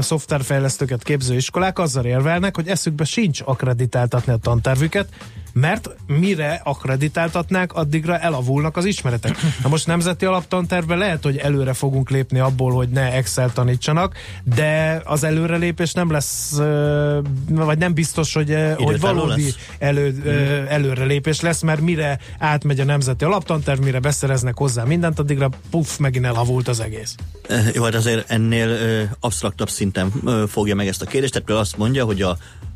szoftverfejlesztőket 0.00 1.02
képző 1.02 1.34
iskolák 1.34 1.78
azzal 1.78 2.04
érvelnek, 2.04 2.56
hogy 2.56 2.68
eszükbe 2.68 3.04
sincs 3.04 3.40
akreditáltatni 3.44 4.32
a 4.32 4.36
tantervüket, 4.36 5.08
mert 5.60 5.90
mire 6.06 6.60
akreditáltatnák, 6.64 7.72
addigra 7.72 8.18
elavulnak 8.18 8.76
az 8.76 8.84
ismeretek. 8.84 9.36
Na 9.62 9.68
most 9.68 9.86
nemzeti 9.86 10.24
alaptantervben 10.24 10.98
lehet, 10.98 11.22
hogy 11.22 11.36
előre 11.36 11.72
fogunk 11.72 12.10
lépni 12.10 12.38
abból, 12.38 12.72
hogy 12.72 12.88
ne 12.88 13.12
Excel 13.12 13.52
tanítsanak, 13.52 14.14
de 14.54 15.00
az 15.04 15.24
előrelépés 15.24 15.92
nem 15.92 16.10
lesz, 16.10 16.56
vagy 17.48 17.78
nem 17.78 17.94
biztos, 17.94 18.34
hogy, 18.34 18.56
hogy 18.76 19.00
valódi 19.00 19.52
elő, 19.78 20.10
hmm. 20.10 20.66
előrelépés 20.68 21.40
lesz, 21.40 21.62
mert 21.62 21.80
mire 21.80 22.18
átmegy 22.38 22.80
a 22.80 22.84
nemzeti 22.84 23.24
alaptanterv, 23.24 23.82
mire 23.82 24.00
beszereznek 24.00 24.56
hozzá 24.56 24.84
mindent, 24.84 25.18
addigra 25.18 25.50
puff, 25.70 25.96
megint 25.96 26.24
elavult 26.24 26.68
az 26.68 26.80
egész. 26.80 27.14
Jó, 27.74 27.82
hát 27.82 27.94
azért 27.94 28.30
ennél 28.30 28.78
absztraktabb 29.20 29.68
szinten 29.68 30.12
fogja 30.48 30.74
meg 30.74 30.86
ezt 30.86 31.02
a 31.02 31.06
kérdést, 31.06 31.32
tehát 31.32 31.60
azt 31.62 31.76
mondja, 31.76 32.04
hogy 32.04 32.22
a, 32.22 32.30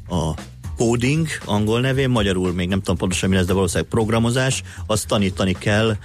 a 0.08 0.34
coding 0.80 1.26
angol 1.44 1.80
nevén, 1.80 2.10
magyarul 2.10 2.52
még 2.52 2.68
nem 2.68 2.78
tudom 2.78 2.96
pontosan 2.96 3.28
mi 3.28 3.34
lesz, 3.36 3.46
de 3.46 3.52
valószínűleg 3.52 3.90
programozás, 3.90 4.62
azt 4.86 5.06
tanítani 5.06 5.52
kell 5.52 5.96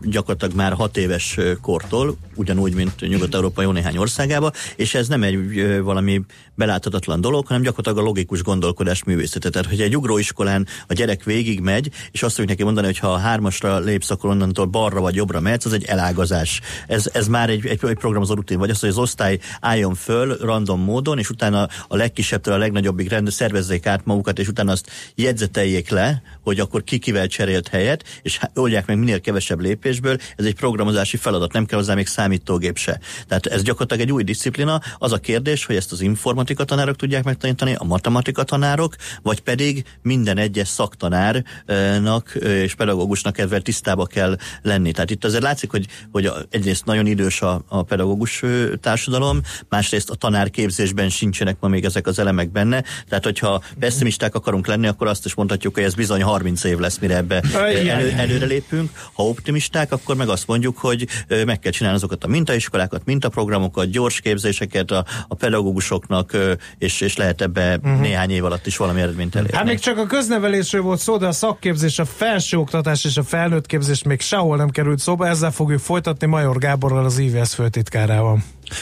gyakorlatilag 0.00 0.54
már 0.54 0.72
hat 0.72 0.96
éves 0.96 1.38
kortól, 1.62 2.16
ugyanúgy, 2.34 2.74
mint 2.74 3.00
Nyugat-Európa 3.00 3.62
jó 3.62 3.70
néhány 3.70 3.96
országába, 3.96 4.52
és 4.76 4.94
ez 4.94 5.08
nem 5.08 5.22
egy 5.22 5.38
valami 5.82 6.20
beláthatatlan 6.54 7.20
dolog, 7.20 7.46
hanem 7.46 7.62
gyakorlatilag 7.62 7.98
a 7.98 8.08
logikus 8.08 8.42
gondolkodás 8.42 9.04
művészete. 9.04 9.50
Tehát, 9.50 9.68
hogy 9.68 9.80
egy 9.80 9.96
ugróiskolán 9.96 10.66
a 10.86 10.92
gyerek 10.92 11.24
végig 11.24 11.60
megy, 11.60 11.90
és 12.10 12.22
azt 12.22 12.30
fogjuk 12.30 12.48
neki 12.48 12.62
mondani, 12.62 12.86
hogy 12.86 12.98
ha 12.98 13.12
a 13.12 13.16
hármasra 13.16 13.78
lépsz, 13.78 14.10
akkor 14.10 14.30
onnantól 14.30 14.66
balra 14.66 15.00
vagy 15.00 15.14
jobbra 15.14 15.40
mehetsz, 15.40 15.64
az 15.64 15.72
egy 15.72 15.84
elágazás. 15.84 16.60
Ez, 16.86 17.10
ez 17.12 17.28
már 17.28 17.50
egy, 17.50 17.66
egy, 17.66 17.78
egy 17.82 17.98
programozó 17.98 18.34
rutin, 18.34 18.58
vagy 18.58 18.70
az, 18.70 18.80
hogy 18.80 18.88
az 18.88 18.98
osztály 18.98 19.38
álljon 19.60 19.94
föl 19.94 20.36
random 20.40 20.80
módon, 20.80 21.18
és 21.18 21.30
utána 21.30 21.68
a 21.88 21.96
legkisebbtől 21.96 22.54
a 22.54 22.58
legnagyobbig 22.58 23.08
rend, 23.08 23.30
szervezzék 23.30 23.86
át 23.88 24.04
magukat, 24.04 24.38
és 24.38 24.48
utána 24.48 24.72
azt 24.72 24.90
jegyzeteljék 25.14 25.88
le, 25.88 26.22
hogy 26.42 26.60
akkor 26.60 26.84
ki 26.84 26.98
kivel 26.98 27.26
cserélt 27.26 27.68
helyet, 27.68 28.04
és 28.22 28.40
oldják 28.54 28.86
meg 28.86 28.98
minél 28.98 29.20
kevesebb 29.20 29.60
lépésből. 29.60 30.16
Ez 30.36 30.44
egy 30.44 30.54
programozási 30.54 31.16
feladat, 31.16 31.52
nem 31.52 31.66
kell 31.66 31.78
hozzá 31.78 31.94
még 31.94 32.06
számítógép 32.06 32.78
se. 32.78 33.00
Tehát 33.26 33.46
ez 33.46 33.62
gyakorlatilag 33.62 34.02
egy 34.02 34.12
új 34.12 34.22
disziplina. 34.22 34.80
Az 34.98 35.12
a 35.12 35.18
kérdés, 35.18 35.64
hogy 35.64 35.76
ezt 35.76 35.92
az 35.92 36.00
informatika 36.00 36.64
tanárok 36.64 36.96
tudják 36.96 37.24
megtanítani, 37.24 37.74
a 37.74 37.84
matematika 37.84 38.42
tanárok, 38.42 38.94
vagy 39.22 39.40
pedig 39.40 39.84
minden 40.02 40.38
egyes 40.38 40.68
szaktanárnak 40.68 42.34
és 42.34 42.74
pedagógusnak 42.74 43.38
ezzel 43.38 43.60
tisztába 43.60 44.06
kell 44.06 44.36
lenni. 44.62 44.92
Tehát 44.92 45.10
itt 45.10 45.24
azért 45.24 45.42
látszik, 45.42 45.70
hogy, 45.70 45.86
hogy 46.12 46.30
egyrészt 46.50 46.84
nagyon 46.84 47.06
idős 47.06 47.42
a, 47.42 47.64
a 47.68 47.82
pedagógus 47.82 48.42
társadalom, 48.80 49.40
másrészt 49.68 50.10
a 50.10 50.14
tanárképzésben 50.14 51.08
sincsenek 51.08 51.56
ma 51.60 51.68
még 51.68 51.84
ezek 51.84 52.06
az 52.06 52.18
elemek 52.18 52.50
benne. 52.50 52.84
Tehát, 53.08 53.24
hogyha 53.24 53.62
pessimisták 53.78 54.34
akarunk 54.34 54.66
lenni, 54.66 54.86
akkor 54.86 55.06
azt 55.06 55.24
is 55.24 55.34
mondhatjuk, 55.34 55.74
hogy 55.74 55.82
ez 55.82 55.94
bizony 55.94 56.22
30 56.22 56.64
év 56.64 56.78
lesz, 56.78 56.98
mire 56.98 57.16
ebbe 57.16 57.42
elő, 57.54 58.10
előre 58.16 58.46
lépünk. 58.46 58.90
Ha 59.12 59.22
optimisták, 59.22 59.92
akkor 59.92 60.16
meg 60.16 60.28
azt 60.28 60.46
mondjuk, 60.46 60.78
hogy 60.78 61.06
meg 61.46 61.58
kell 61.58 61.72
csinálni 61.72 61.96
azokat 61.96 62.24
a 62.24 62.28
mintaiskolákat, 62.28 63.04
mintaprogramokat, 63.04 63.90
gyors 63.90 64.20
képzéseket 64.20 64.90
a, 64.90 65.04
a 65.28 65.34
pedagógusoknak, 65.34 66.36
és, 66.78 67.00
és 67.00 67.16
lehet 67.16 67.40
ebbe 67.40 67.76
uh-huh. 67.76 68.00
néhány 68.00 68.30
év 68.30 68.44
alatt 68.44 68.66
is 68.66 68.76
valami 68.76 69.00
eredményt 69.00 69.34
elérni. 69.34 69.56
Hát 69.56 69.66
még 69.66 69.78
csak 69.78 69.98
a 69.98 70.06
köznevelésről 70.06 70.82
volt 70.82 71.00
szó, 71.00 71.16
de 71.16 71.26
a 71.26 71.32
szakképzés, 71.32 71.98
a 71.98 72.04
felsőoktatás 72.04 73.04
és 73.04 73.16
a 73.16 73.22
felnőtt 73.22 73.66
képzés 73.66 74.02
még 74.02 74.20
sehol 74.20 74.56
nem 74.56 74.70
került 74.70 74.98
szóba, 74.98 75.26
ezzel 75.26 75.50
fogjuk 75.50 75.80
folytatni 75.80 76.26
Major 76.26 76.58
Gáborral, 76.58 77.04
az 77.04 77.18
IVS 77.18 77.54
főtitkárával. 77.54 78.38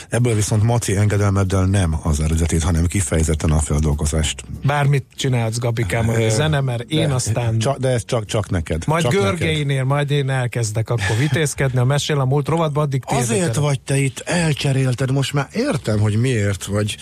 Ebből 0.09 0.35
viszont 0.35 0.63
Maci 0.63 0.97
engedelmeddel 0.97 1.65
nem 1.65 1.99
az 2.03 2.21
eredetét, 2.21 2.63
hanem 2.63 2.87
kifejezetten 2.87 3.51
a 3.51 3.59
feldolgozást. 3.59 4.45
Bármit 4.65 5.05
csinálsz, 5.15 5.59
Gabikám, 5.59 6.07
hogy 6.07 6.31
zene, 6.31 6.61
mert 6.61 6.91
én 6.91 7.09
de, 7.09 7.15
aztán... 7.15 7.59
Csak, 7.59 7.79
de 7.79 7.89
ez 7.89 8.05
csak, 8.05 8.25
csak 8.25 8.51
neked. 8.51 8.83
Majd 8.87 9.03
csak 9.03 9.13
Görgeinél, 9.13 9.65
neked. 9.67 9.87
majd 9.87 10.11
én 10.11 10.31
elkezdek 10.31 10.91
akkor 10.91 11.17
vitézkedni, 11.19 11.79
a 11.79 11.85
mesél 11.85 12.21
a 12.21 12.25
múlt 12.25 12.49
rovatba, 12.49 12.81
addig 12.81 13.03
Azért 13.07 13.55
vagy 13.55 13.81
te 13.81 13.97
itt, 13.97 14.19
elcserélted, 14.19 15.13
most 15.13 15.33
már 15.33 15.49
értem, 15.53 15.99
hogy 15.99 16.17
miért 16.17 16.65
vagy 16.65 16.97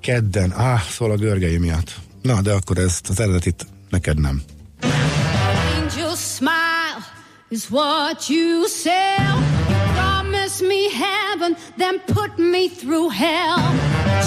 kedden. 0.00 0.52
Á, 0.52 0.72
ah, 0.72 0.80
szól 0.80 1.10
a 1.10 1.16
Görgei 1.16 1.58
miatt. 1.58 1.94
Na, 2.22 2.40
de 2.40 2.52
akkor 2.52 2.78
ezt 2.78 3.08
az 3.08 3.20
eredetit 3.20 3.66
neked 3.90 4.20
nem. 4.20 4.42
Angel 4.80 6.16
smile 6.16 7.02
is 7.48 7.70
what 7.70 8.28
you 8.28 8.66
sell. 8.82 9.81
Me 10.60 10.90
heaven, 10.90 11.56
then 11.76 12.00
put 12.00 12.38
me 12.38 12.68
through 12.68 13.08
hell. 13.10 13.58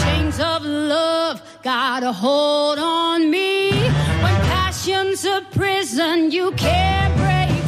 Chains 0.03 0.39
of 0.39 0.63
love 0.63 1.41
got 1.61 2.03
a 2.03 2.11
hold 2.11 2.79
on 2.79 3.29
me. 3.29 3.69
When 3.71 4.35
passion's 4.49 5.25
a 5.25 5.41
prison, 5.51 6.31
you 6.31 6.51
can't 6.53 7.15
break. 7.17 7.64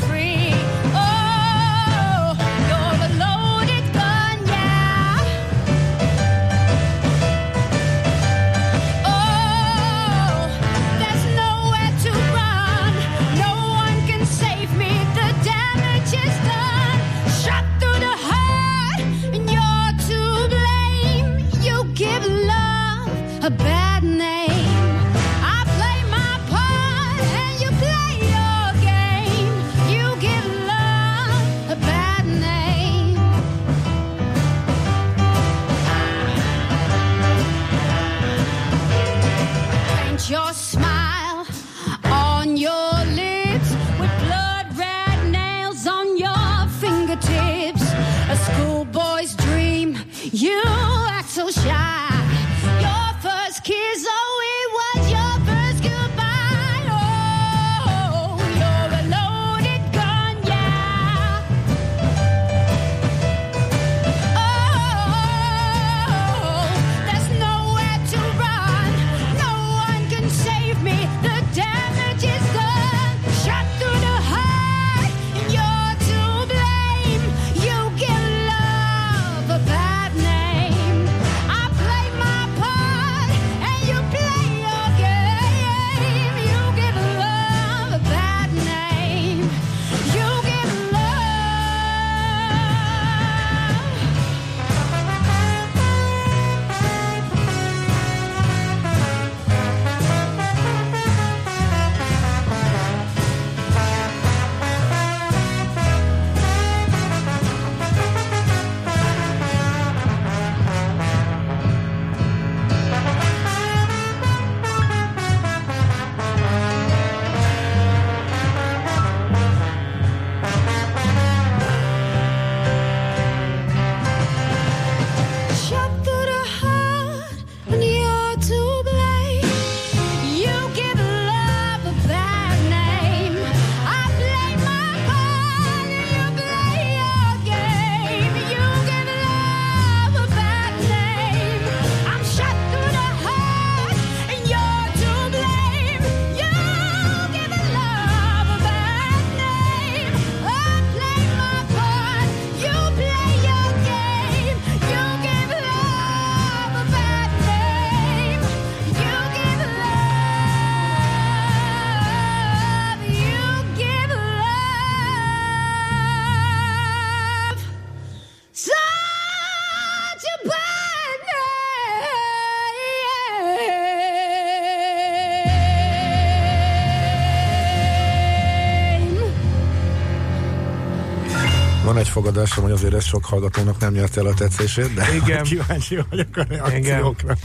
Van 182.18 182.26
egy 182.26 182.34
fogadásom, 182.34 182.64
hogy 182.64 182.74
azért 182.74 182.94
ez 182.94 183.06
sok 183.06 183.26
hallgatónak 183.26 183.80
nem 183.80 183.94
nyert 183.94 184.18
el 184.18 184.26
a 184.26 184.34
tetszését, 184.34 184.94
de 184.94 185.16
Igen. 185.16 185.44
kíváncsi 185.52 186.00
vagyok 186.10 186.38
a 186.38 186.46
reakciókra. 186.50 187.36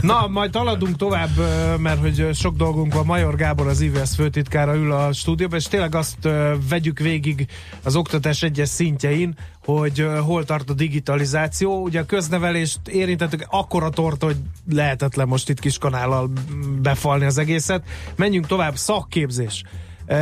Na, 0.00 0.26
majd 0.26 0.56
haladunk 0.56 0.96
tovább, 0.96 1.30
mert 1.78 2.00
hogy 2.00 2.28
sok 2.34 2.56
dolgunk 2.56 2.94
van. 2.94 3.06
Major 3.06 3.36
Gábor, 3.36 3.66
az 3.66 3.80
IVS 3.80 4.14
főtitkára 4.14 4.74
ül 4.74 4.92
a 4.92 5.12
stúdióban, 5.12 5.58
és 5.58 5.64
tényleg 5.64 5.94
azt 5.94 6.28
vegyük 6.68 6.98
végig 6.98 7.46
az 7.82 7.96
oktatás 7.96 8.42
egyes 8.42 8.68
szintjein, 8.68 9.34
hogy 9.64 10.06
hol 10.20 10.44
tart 10.44 10.70
a 10.70 10.74
digitalizáció. 10.74 11.82
Ugye 11.82 12.00
a 12.00 12.04
köznevelést 12.04 12.80
érintettük, 12.88 13.46
akkora 13.48 13.90
torta, 13.90 14.26
hogy 14.26 14.36
lehetetlen 14.70 15.28
most 15.28 15.48
itt 15.48 15.60
kis 15.60 15.78
kanállal 15.78 16.30
befalni 16.82 17.24
az 17.24 17.38
egészet. 17.38 17.82
Menjünk 18.16 18.46
tovább, 18.46 18.76
szakképzés. 18.76 19.62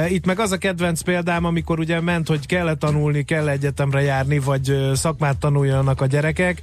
Itt 0.09 0.27
meg 0.27 0.39
az 0.39 0.53
a 0.53 0.59
kedvenc 0.59 1.01
példám, 1.01 1.45
amikor 1.45 1.79
ugye 1.79 2.01
ment, 2.01 2.29
hogy 2.29 2.47
kell 2.47 2.77
tanulni, 2.77 3.25
kell 3.25 3.49
egyetemre 3.49 4.03
járni, 4.03 4.39
vagy 4.39 4.91
szakmát 4.95 5.39
tanuljanak 5.39 6.01
a 6.01 6.07
gyerekek, 6.07 6.61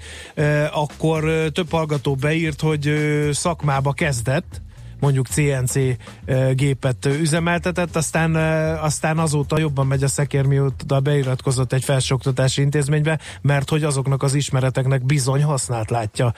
akkor 0.73 1.49
több 1.53 1.71
hallgató 1.71 2.15
beírt, 2.15 2.61
hogy 2.61 2.93
szakmába 3.31 3.93
kezdett, 3.93 4.61
mondjuk 5.05 5.27
CNC 5.27 5.73
gépet 6.53 7.05
üzemeltetett, 7.05 7.95
aztán, 7.95 8.35
aztán 8.75 9.17
azóta 9.17 9.59
jobban 9.59 9.87
megy 9.87 10.03
a 10.03 10.07
szekér, 10.07 10.45
mióta 10.45 10.99
beiratkozott 10.99 11.73
egy 11.73 11.83
felsőoktatási 11.83 12.61
intézménybe, 12.61 13.19
mert 13.41 13.69
hogy 13.69 13.83
azoknak 13.83 14.23
az 14.23 14.33
ismereteknek 14.33 15.05
bizony 15.05 15.43
hasznát 15.43 15.89
látja 15.89 16.33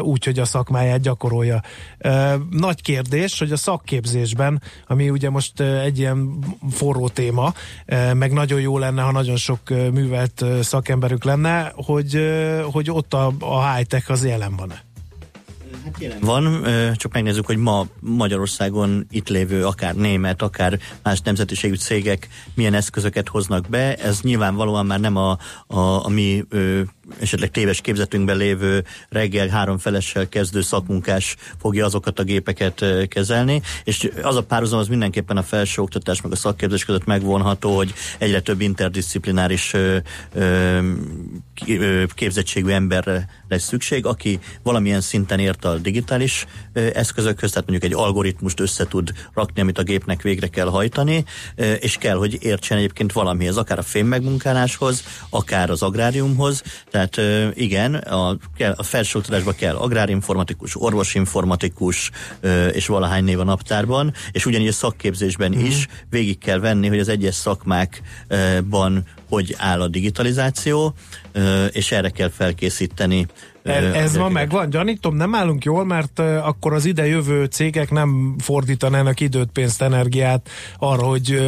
úgy, 0.00 0.24
hogy 0.24 0.38
a 0.38 0.44
szakmáját 0.44 1.00
gyakorolja. 1.00 1.62
Nagy 2.50 2.82
kérdés, 2.82 3.38
hogy 3.38 3.52
a 3.52 3.56
szakképzésben, 3.56 4.62
ami 4.86 5.10
ugye 5.10 5.30
most 5.30 5.60
egy 5.60 5.98
ilyen 5.98 6.38
forró 6.70 7.08
téma, 7.08 7.52
meg 8.14 8.32
nagyon 8.32 8.60
jó 8.60 8.78
lenne, 8.78 9.02
ha 9.02 9.12
nagyon 9.12 9.36
sok 9.36 9.60
művelt 9.68 10.44
szakemberük 10.62 11.24
lenne, 11.24 11.72
hogy, 11.74 12.28
hogy 12.72 12.90
ott 12.90 13.14
a, 13.14 13.32
a 13.38 13.74
high-tech 13.74 14.10
az 14.10 14.24
jelen 14.24 14.56
van-e? 14.56 14.93
Hát 15.84 16.16
van, 16.20 16.66
csak 16.96 17.12
megnézzük, 17.12 17.46
hogy 17.46 17.56
ma 17.56 17.86
Magyarországon 18.00 19.06
itt 19.10 19.28
lévő 19.28 19.66
akár 19.66 19.94
német, 19.94 20.42
akár 20.42 20.78
más 21.02 21.20
nemzetiségű 21.20 21.74
cégek 21.74 22.28
milyen 22.54 22.74
eszközöket 22.74 23.28
hoznak 23.28 23.68
be. 23.68 23.94
Ez 23.94 24.20
nyilvánvalóan 24.20 24.86
már 24.86 25.00
nem 25.00 25.16
a, 25.16 25.38
a, 25.66 25.78
a 26.04 26.08
mi 26.08 26.44
esetleg 27.20 27.50
téves 27.50 27.80
képzetünkben 27.80 28.36
lévő 28.36 28.84
reggel 29.08 29.48
három 29.48 29.78
felessel 29.78 30.28
kezdő 30.28 30.60
szakmunkás 30.60 31.36
fogja 31.60 31.84
azokat 31.84 32.18
a 32.18 32.22
gépeket 32.22 32.84
kezelni, 33.08 33.62
és 33.84 34.10
az 34.22 34.36
a 34.36 34.42
párhuzam 34.42 34.78
az 34.78 34.88
mindenképpen 34.88 35.36
a 35.36 35.42
felsőoktatás 35.42 36.20
meg 36.20 36.32
a 36.32 36.36
szakképzés 36.36 36.84
között 36.84 37.04
megvonható, 37.04 37.76
hogy 37.76 37.94
egyre 38.18 38.40
több 38.40 38.60
interdisziplináris 38.60 39.74
képzettségű 42.14 42.70
emberre 42.70 43.28
lesz 43.48 43.62
szükség, 43.62 44.06
aki 44.06 44.38
valamilyen 44.62 45.00
szinten 45.00 45.38
ért 45.38 45.64
a 45.64 45.78
digitális 45.78 46.46
eszközökhöz, 46.72 47.50
tehát 47.50 47.68
mondjuk 47.68 47.92
egy 47.92 47.98
algoritmust 47.98 48.60
össze 48.60 48.86
tud 48.86 49.12
rakni, 49.34 49.60
amit 49.60 49.78
a 49.78 49.82
gépnek 49.82 50.22
végre 50.22 50.46
kell 50.46 50.68
hajtani, 50.68 51.24
és 51.80 51.96
kell, 51.96 52.16
hogy 52.16 52.38
értsen 52.42 52.78
egyébként 52.78 53.12
valamihez, 53.12 53.56
akár 53.56 53.78
a 53.78 53.82
fémmegmunkáláshoz, 53.82 55.04
akár 55.30 55.70
az 55.70 55.82
agráriumhoz, 55.82 56.62
tehát 56.94 57.20
igen, 57.54 57.94
a, 57.94 58.36
a 58.76 58.82
felsőoktatásba 58.82 59.52
kell 59.52 59.76
agrárinformatikus, 59.76 60.80
orvosinformatikus 60.80 62.10
és 62.72 62.86
valahány 62.86 63.24
név 63.24 63.40
a 63.40 63.44
naptárban, 63.44 64.12
és 64.32 64.46
ugyanígy 64.46 64.68
a 64.68 64.72
szakképzésben 64.72 65.52
mm. 65.56 65.64
is 65.64 65.86
végig 66.10 66.38
kell 66.38 66.58
venni, 66.58 66.88
hogy 66.88 66.98
az 66.98 67.08
egyes 67.08 67.34
szakmákban 67.34 69.04
hogy 69.28 69.54
áll 69.58 69.80
a 69.80 69.88
digitalizáció, 69.88 70.94
és 71.70 71.92
erre 71.92 72.10
kell 72.10 72.30
felkészíteni 72.30 73.26
ez, 73.64 74.16
ma 74.16 74.28
megvan, 74.28 74.70
gyanítom, 74.70 75.16
nem 75.16 75.34
állunk 75.34 75.64
jól, 75.64 75.84
mert 75.84 76.18
akkor 76.18 76.72
az 76.72 76.84
ide 76.84 77.06
jövő 77.06 77.44
cégek 77.44 77.90
nem 77.90 78.36
fordítanának 78.38 79.20
időt, 79.20 79.48
pénzt, 79.52 79.82
energiát 79.82 80.48
arra, 80.78 81.02
hogy 81.02 81.42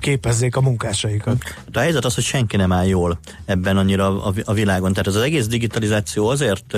képezzék 0.00 0.56
a 0.56 0.60
munkásaikat. 0.60 1.36
De 1.70 1.78
a 1.78 1.82
helyzet 1.82 2.04
az, 2.04 2.14
hogy 2.14 2.24
senki 2.24 2.56
nem 2.56 2.72
áll 2.72 2.86
jól 2.86 3.18
ebben 3.44 3.76
annyira 3.76 4.24
a, 4.44 4.52
világon. 4.52 4.90
Tehát 4.90 5.06
ez 5.06 5.14
az 5.14 5.22
egész 5.22 5.46
digitalizáció 5.46 6.28
azért 6.28 6.76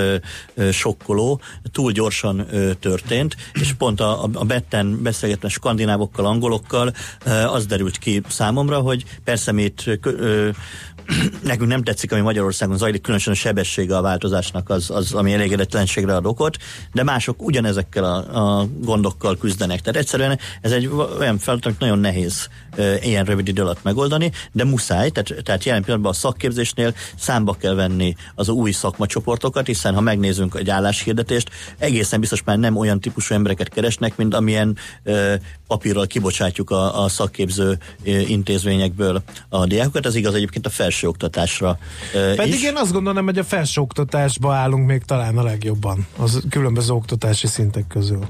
sokkoló, 0.71 1.41
túl 1.71 1.91
gyorsan 1.91 2.45
történt, 2.79 3.35
és 3.53 3.73
pont 3.73 3.99
a, 3.99 4.23
a 4.33 4.43
Betten 4.43 5.01
beszélgetve 5.01 5.49
skandinávokkal, 5.49 6.25
angolokkal 6.25 6.93
az 7.53 7.65
derült 7.65 7.97
ki 7.97 8.21
számomra, 8.27 8.79
hogy 8.79 9.03
persze 9.23 9.51
mi 9.51 9.63
itt 9.63 9.99
nekünk 11.43 11.69
nem 11.69 11.83
tetszik, 11.83 12.11
ami 12.11 12.21
Magyarországon 12.21 12.77
zajlik, 12.77 13.01
különösen 13.01 13.33
a 13.33 13.35
sebessége 13.35 13.97
a 13.97 14.01
változásnak 14.01 14.69
az, 14.69 14.89
az 14.89 15.13
ami 15.13 15.33
elégedetlenségre 15.33 16.15
ad 16.15 16.25
okot, 16.25 16.57
de 16.93 17.03
mások 17.03 17.43
ugyanezekkel 17.43 18.03
a, 18.03 18.59
a 18.59 18.67
gondokkal 18.79 19.37
küzdenek. 19.37 19.81
Tehát 19.81 19.99
egyszerűen 19.99 20.39
ez 20.61 20.71
egy 20.71 20.87
olyan 21.19 21.37
feladat, 21.37 21.79
nagyon 21.79 21.99
nehéz 21.99 22.47
e, 22.75 22.97
ilyen 23.01 23.25
rövid 23.25 23.47
idő 23.47 23.61
alatt 23.61 23.83
megoldani, 23.83 24.31
de 24.51 24.63
muszáj, 24.63 25.09
tehát, 25.09 25.43
tehát 25.43 25.63
jelen 25.63 25.81
pillanatban 25.81 26.11
a 26.11 26.15
szakképzésnél 26.15 26.93
számba 27.17 27.53
kell 27.53 27.73
venni 27.73 28.15
az 28.35 28.49
új 28.49 28.71
szakmacsoportokat, 28.71 29.65
hiszen 29.65 29.93
ha 29.93 30.01
megnézünk 30.01 30.55
egy 30.55 30.69
álláshirdetést, 30.69 31.49
egészen 31.77 32.19
biztos 32.19 32.43
már 32.43 32.57
nem 32.57 32.77
olyan 32.77 32.99
típusú 32.99 33.33
embereket 33.33 33.69
keresnek, 33.69 34.17
mint 34.17 34.33
amilyen 34.33 34.77
e, 35.03 35.39
papírral 35.71 36.07
kibocsátjuk 36.07 36.69
a, 36.69 37.03
a 37.03 37.07
szakképző 37.07 37.77
intézményekből 38.27 39.23
a 39.49 39.65
diákokat. 39.65 40.05
Ez 40.05 40.15
igaz 40.15 40.33
egyébként 40.33 40.65
a 40.65 40.69
felső 40.69 41.01
felsőoktatásra 41.01 41.77
Pedig 42.35 42.53
is. 42.53 42.63
én 42.63 42.75
azt 42.75 42.91
gondolom, 42.91 43.25
hogy 43.25 43.37
a 43.37 43.43
felsőoktatásba 43.43 44.53
állunk 44.53 44.87
még 44.87 45.03
talán 45.03 45.37
a 45.37 45.43
legjobban, 45.43 46.07
az 46.17 46.43
különböző 46.49 46.93
oktatási 46.93 47.47
szintek 47.47 47.87
közül. 47.87 48.29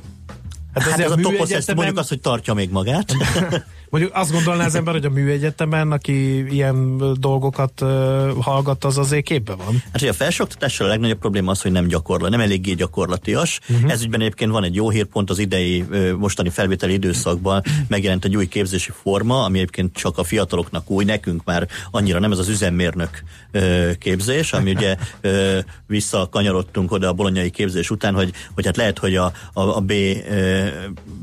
Hát, 0.74 0.84
hát 0.84 1.00
ez 1.00 1.12
a 1.12 1.16
topos, 1.16 1.50
mondjuk 1.76 1.98
azt, 1.98 2.10
hogy 2.10 2.20
tartja 2.20 2.54
még 2.54 2.70
magát. 2.70 3.14
Mondjuk 3.92 4.16
azt 4.16 4.32
gondolná 4.32 4.66
az 4.66 4.76
ember, 4.76 4.94
hogy 4.94 5.06
a 5.06 5.10
műegyetemen, 5.10 5.92
aki 5.92 6.46
ilyen 6.54 6.98
dolgokat 7.20 7.80
hallgat, 8.40 8.84
az 8.84 8.98
azért 8.98 9.24
képbe 9.24 9.56
van. 9.56 9.84
Hát, 9.92 10.00
hogy 10.00 10.08
a 10.08 10.14
felsőoktatással 10.14 10.88
a 10.88 10.90
legnagyobb 10.90 11.20
probléma 11.20 11.52
az, 11.52 11.62
hogy 11.62 11.72
nem 11.72 11.88
gyakorlat, 11.88 12.30
nem 12.30 12.40
eléggé 12.40 12.74
gyakorlatias. 12.74 13.60
Uh-huh. 13.70 13.92
Ez 13.92 14.02
ügyben 14.04 14.20
egyébként 14.20 14.52
van 14.52 14.64
egy 14.64 14.76
jó 14.76 14.90
hírpont 14.90 15.30
az 15.30 15.40
idei 15.40 15.86
mostani 16.18 16.50
felvételi 16.50 16.94
időszakban 16.94 17.64
megjelent 17.88 18.26
egy 18.26 18.36
új 18.36 18.48
képzési 18.48 18.92
forma, 19.02 19.44
ami 19.44 19.58
egyébként 19.58 19.96
csak 19.96 20.18
a 20.18 20.24
fiataloknak 20.24 20.90
új, 20.90 21.04
nekünk 21.04 21.44
már 21.44 21.68
annyira 21.92 22.20
nem 22.20 22.32
ez 22.32 22.40
az 22.40 22.50
üzemmérnök 22.50 23.24
képzés, 24.00 24.54
ami 24.54 24.72
ugye 24.72 24.96
visszakanyarodtunk 25.88 26.92
oda 26.92 27.08
a 27.08 27.14
bolonyai 27.14 27.50
képzés 27.50 27.90
után, 27.90 28.14
hogy, 28.14 28.34
hogy 28.54 28.66
hát 28.66 28.78
lehet, 28.78 29.00
hogy 29.00 29.16
a, 29.16 29.32
a, 29.54 29.62
a 29.62 29.80
B, 29.80 29.94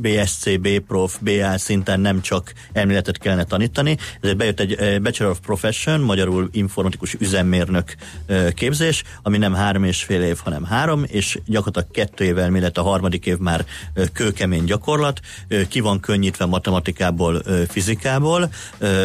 BSC, 0.00 0.58
B 0.60 0.68
prof, 0.78 1.18
BA 1.20 1.58
szinten 1.58 2.00
nem 2.00 2.20
csak 2.20 2.52
elméletet 2.72 3.18
kellene 3.18 3.44
tanítani. 3.44 3.96
Ezért 4.20 4.36
bejött 4.36 4.60
egy 4.60 5.00
Bachelor 5.02 5.32
of 5.32 5.38
Profession, 5.40 6.00
magyarul 6.00 6.48
informatikus 6.52 7.14
üzemmérnök 7.14 7.94
képzés, 8.54 9.02
ami 9.22 9.38
nem 9.38 9.54
három 9.54 9.84
és 9.84 10.02
fél 10.02 10.22
év, 10.22 10.38
hanem 10.44 10.64
három, 10.64 11.04
és 11.06 11.38
gyakorlatilag 11.46 11.90
kettő 11.90 12.24
év 12.24 12.38
elmélet, 12.38 12.78
a 12.78 12.82
harmadik 12.82 13.26
év 13.26 13.36
már 13.36 13.64
kőkemény 14.12 14.64
gyakorlat, 14.64 15.20
ki 15.68 15.80
van 15.80 16.00
könnyítve 16.00 16.44
matematikából, 16.44 17.42
fizikából, 17.68 18.50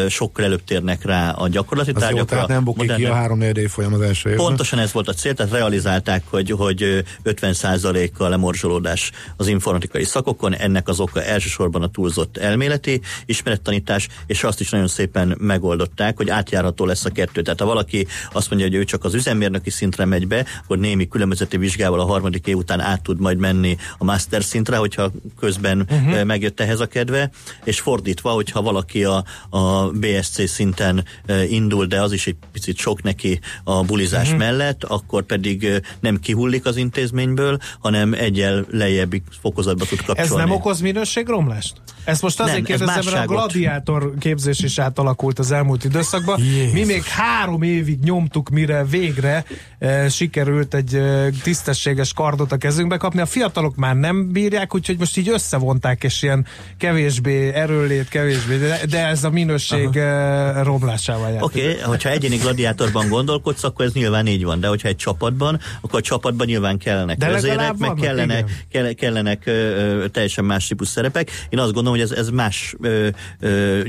sokkal 0.08 0.44
előbb 0.44 0.64
térnek 0.64 1.04
rá 1.04 1.30
a 1.30 1.48
gyakorlati 1.48 1.90
az 1.94 2.00
tárgyakra. 2.00 2.18
Jó, 2.18 2.24
tehát 2.24 2.48
nem 2.48 2.64
bukik 2.64 2.94
ki 2.94 3.04
a 3.04 3.14
három 3.14 3.40
év 3.40 3.68
folyam 3.70 3.92
az 3.92 4.00
első 4.00 4.30
évben. 4.30 4.46
Pontosan 4.46 4.78
ez 4.78 4.92
volt 4.92 5.08
a 5.08 5.12
cél, 5.12 5.34
tehát 5.34 5.52
realizálták, 5.52 6.22
hogy, 6.30 6.50
hogy 6.50 7.04
50%-kal 7.24 8.28
lemorzsolódás 8.28 9.10
az 9.36 9.48
informatikai 9.48 10.04
szakokon, 10.04 10.54
ennek 10.54 10.88
az 10.88 11.00
oka 11.00 11.22
elsősorban 11.22 11.82
a 11.82 11.88
túlzott 11.88 12.36
elméleti 12.36 13.00
ismerettanítás, 13.44 14.08
és 14.26 14.44
azt 14.44 14.60
is 14.60 14.70
nagyon 14.70 14.88
szépen 14.88 15.36
megoldották, 15.40 16.16
hogy 16.16 16.30
átjárható 16.30 16.84
lesz 16.84 17.04
a 17.04 17.10
kettő. 17.10 17.42
Tehát 17.42 17.60
ha 17.60 17.66
valaki 17.66 18.06
azt 18.32 18.50
mondja, 18.50 18.68
hogy 18.68 18.76
ő 18.76 18.84
csak 18.84 19.04
az 19.04 19.14
üzemmérnöki 19.14 19.70
szintre 19.70 20.04
megy 20.04 20.26
be, 20.26 20.44
akkor 20.62 20.78
némi 20.78 21.08
különbözeti 21.08 21.56
vizsgával 21.56 22.00
a 22.00 22.04
harmadik 22.04 22.46
év 22.46 22.56
után 22.56 22.80
át 22.80 23.02
tud 23.02 23.20
majd 23.20 23.38
menni 23.38 23.76
a 23.98 24.04
master 24.04 24.44
szintre, 24.44 24.76
hogyha 24.76 25.10
közben 25.40 25.86
uh-huh. 25.90 26.24
megjött 26.24 26.60
ehhez 26.60 26.80
a 26.80 26.86
kedve, 26.86 27.30
és 27.64 27.80
fordítva, 27.80 28.30
hogyha 28.30 28.62
valaki 28.62 29.04
a, 29.04 29.24
a 29.50 29.90
BSC 29.90 30.48
szinten 30.48 31.04
eh, 31.26 31.52
indul, 31.52 31.86
de 31.86 32.02
az 32.02 32.12
is 32.12 32.26
egy 32.26 32.36
picit 32.52 32.76
sok 32.76 33.02
neki 33.02 33.40
a 33.64 33.82
bulizás 33.82 34.26
uh-huh. 34.26 34.38
mellett, 34.38 34.84
akkor 34.84 35.22
pedig 35.22 35.64
eh, 35.64 35.76
nem 36.00 36.20
kihullik 36.20 36.66
az 36.66 36.76
intézményből, 36.76 37.58
hanem 37.80 38.12
egyel 38.12 38.66
lejjebbi 38.70 39.22
fokozatba 39.40 39.84
tud 39.84 39.98
kapcsolni. 39.98 40.42
Ez 40.42 40.48
nem 40.48 40.50
okoz 40.50 40.80
minőségromlást? 40.80 41.74
Ezt 42.04 42.22
most 42.22 42.40
azért 42.40 42.68
Nem, 42.68 42.72
ez 42.72 42.78
kérdezem, 42.78 43.14
mert 43.14 43.28
a 43.28 43.32
gladiátor 43.32 44.12
képzés 44.18 44.58
is 44.58 44.78
átalakult 44.78 45.38
az 45.38 45.50
elmúlt 45.50 45.84
időszakban. 45.84 46.40
Jézus. 46.42 46.72
Mi 46.72 46.84
még 46.84 47.02
három 47.02 47.62
évig 47.62 47.98
nyomtuk, 48.02 48.48
mire 48.48 48.84
végre 48.84 49.44
e, 49.78 50.08
sikerült 50.08 50.74
egy 50.74 50.94
e, 50.94 51.30
tisztességes 51.42 52.12
kardot 52.12 52.52
a 52.52 52.56
kezünkbe 52.56 52.96
kapni. 52.96 53.20
A 53.20 53.26
fiatalok 53.26 53.76
már 53.76 53.96
nem 53.96 54.32
bírják, 54.32 54.74
úgyhogy 54.74 54.98
most 54.98 55.16
így 55.16 55.28
összevonták, 55.28 56.04
és 56.04 56.22
ilyen 56.22 56.46
kevésbé 56.78 57.52
erőlét, 57.52 58.08
kevésbé, 58.08 58.56
de, 58.56 58.80
de 58.88 59.06
ez 59.06 59.24
a 59.24 59.30
minőség 59.30 59.96
e, 59.96 60.62
romlásával 60.62 61.30
járt. 61.30 61.42
Oké, 61.42 61.70
okay, 61.70 61.82
hogyha 61.82 62.10
egyéni 62.10 62.36
gladiátorban 62.36 63.08
gondolkodsz, 63.08 63.64
akkor 63.64 63.84
ez 63.84 63.92
nyilván 63.92 64.26
így 64.26 64.44
van, 64.44 64.60
de 64.60 64.68
hogyha 64.68 64.88
egy 64.88 64.96
csapatban, 64.96 65.60
akkor 65.80 65.98
a 65.98 66.02
csapatban 66.02 66.46
nyilván 66.46 66.78
kellenek 66.78 67.16
De 67.16 67.28
vezérek, 67.28 67.58
meg 67.58 67.78
vannak, 67.78 68.00
kellene, 68.00 68.44
igen. 68.70 68.94
kellenek 68.94 69.42
ö, 69.46 69.50
ö, 69.50 70.08
teljesen 70.08 70.44
más 70.44 70.66
típus 70.66 70.88
szerepek. 70.88 71.30
Én 71.48 71.58
azt 71.58 71.72
gondolom, 71.72 71.93
hogy 71.94 72.02
ez, 72.02 72.10
ez 72.10 72.30
más 72.30 72.74
ö, 72.80 73.08
ö, 73.40 73.82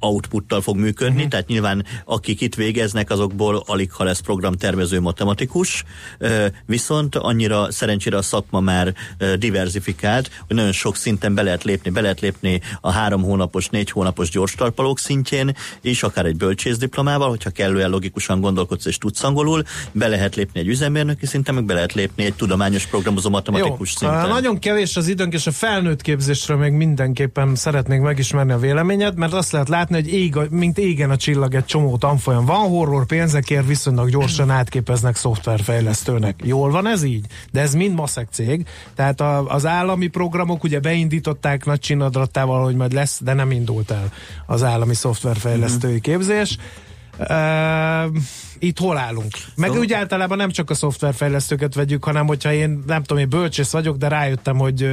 outputtal 0.00 0.60
fog 0.60 0.76
működni, 0.76 1.14
uh-huh. 1.14 1.30
tehát 1.30 1.46
nyilván 1.46 1.84
akik 2.04 2.40
itt 2.40 2.54
végeznek, 2.54 3.10
azokból 3.10 3.62
alig 3.66 3.92
ha 3.92 4.04
lesz 4.04 4.20
programtervező 4.20 5.00
matematikus, 5.00 5.84
viszont 6.66 7.16
annyira 7.16 7.72
szerencsére 7.72 8.16
a 8.16 8.22
szakma 8.22 8.60
már 8.60 8.94
diversifikált, 9.38 10.30
hogy 10.46 10.56
nagyon 10.56 10.72
sok 10.72 10.96
szinten 10.96 11.34
be 11.34 11.42
lehet 11.42 11.64
lépni, 11.64 11.90
be 11.90 12.00
lehet 12.00 12.20
lépni 12.20 12.60
a 12.80 12.90
három 12.90 13.22
hónapos, 13.22 13.68
négy 13.68 13.90
hónapos 13.90 14.30
gyors 14.30 14.54
talpalók 14.54 14.98
szintjén, 14.98 15.56
és 15.80 16.02
akár 16.02 16.26
egy 16.26 16.36
bölcsészdiplomával, 16.36 17.28
hogyha 17.28 17.50
kellően 17.50 17.90
logikusan 17.90 18.40
gondolkodsz 18.40 18.86
és 18.86 18.98
tudsz 18.98 19.22
angolul, 19.22 19.62
be 19.92 20.08
lehet 20.08 20.34
lépni 20.34 20.60
egy 20.60 20.68
üzemmérnöki 20.68 21.26
szinten, 21.26 21.54
meg 21.54 21.64
be 21.64 21.74
lehet 21.74 21.92
lépni 21.92 22.24
egy 22.24 22.34
tudományos 22.34 22.86
programozó 22.86 23.30
matematikus 23.30 23.78
Jó, 24.00 24.08
szinten. 24.08 24.28
nagyon 24.28 24.58
kevés 24.58 24.96
az 24.96 25.08
időnk, 25.08 25.32
és 25.32 25.46
a 25.46 25.52
felnőtt 25.52 26.02
képzésről 26.02 26.56
még 26.56 26.72
mindenképpen 26.72 27.54
szeretnék 27.54 28.00
megismerni 28.00 28.52
a 28.52 28.58
véleményed, 28.58 29.16
mert 29.16 29.32
azt 29.32 29.52
lehet 29.52 29.68
látni, 29.68 29.89
hogy 29.94 30.12
ég, 30.12 30.36
a- 30.36 30.46
mint 30.50 30.78
égen 30.78 31.10
a 31.10 31.16
csillag 31.16 31.54
egy 31.54 31.64
csomó 31.64 31.96
tanfolyam 31.96 32.44
van, 32.44 32.68
horror 32.68 33.06
pénzekért 33.06 33.66
viszonylag 33.66 34.10
gyorsan 34.10 34.50
átképeznek 34.60 35.16
szoftverfejlesztőnek. 35.16 36.40
Jól 36.44 36.70
van 36.70 36.86
ez 36.86 37.02
így? 37.02 37.26
De 37.52 37.60
ez 37.60 37.74
mind 37.74 37.94
maszek 37.94 38.28
cég, 38.30 38.66
tehát 38.94 39.20
a, 39.20 39.46
az 39.48 39.66
állami 39.66 40.06
programok 40.06 40.64
ugye 40.64 40.80
beindították 40.80 41.64
nagy 41.64 41.78
csinadrattával, 41.80 42.64
hogy 42.64 42.74
majd 42.74 42.92
lesz, 42.92 43.20
de 43.22 43.32
nem 43.32 43.50
indult 43.50 43.90
el 43.90 44.12
az 44.46 44.62
állami 44.62 44.94
szoftverfejlesztői 44.94 46.00
képzés. 46.00 46.56
Uh, 47.18 48.16
itt 48.58 48.78
hol 48.78 48.96
állunk? 48.98 49.30
Meg 49.56 49.66
Szóval- 49.68 49.78
úgy 49.84 49.92
általában 49.92 50.36
nem 50.36 50.50
csak 50.50 50.70
a 50.70 50.74
szoftverfejlesztőket 50.74 51.74
vegyük, 51.74 52.04
hanem 52.04 52.26
hogyha 52.26 52.52
én 52.52 52.82
nem 52.86 53.02
tudom, 53.02 53.22
én 53.22 53.28
bölcsész 53.28 53.70
vagyok, 53.72 53.96
de 53.96 54.08
rájöttem, 54.08 54.56
hogy 54.58 54.88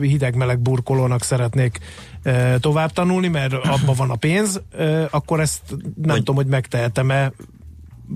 hideg-meleg 0.00 0.58
burkolónak 0.58 1.22
szeretnék 1.22 1.78
tovább 2.60 2.92
tanulni, 2.92 3.28
mert 3.28 3.52
abban 3.52 3.94
van 3.96 4.10
a 4.10 4.14
pénz, 4.16 4.60
akkor 5.10 5.40
ezt 5.40 5.60
nem 5.70 5.80
Vagy- 5.96 6.16
tudom, 6.18 6.34
hogy 6.34 6.46
megtehetem-e 6.46 7.32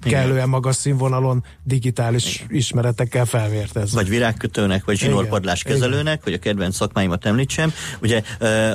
kellően 0.00 0.48
magas 0.48 0.76
színvonalon 0.76 1.44
digitális 1.62 2.44
ismeretekkel 2.48 3.24
felvértezve. 3.24 4.00
vagy 4.00 4.08
virágkötőnek, 4.08 4.84
vagy 4.84 4.98
zsinórpadlás 4.98 5.60
Igen, 5.60 5.72
kezelőnek, 5.72 6.22
hogy 6.22 6.32
a 6.32 6.38
kedvenc 6.38 6.76
szakmáimat 6.76 7.26
említsem. 7.26 7.72
Ugye 8.02 8.22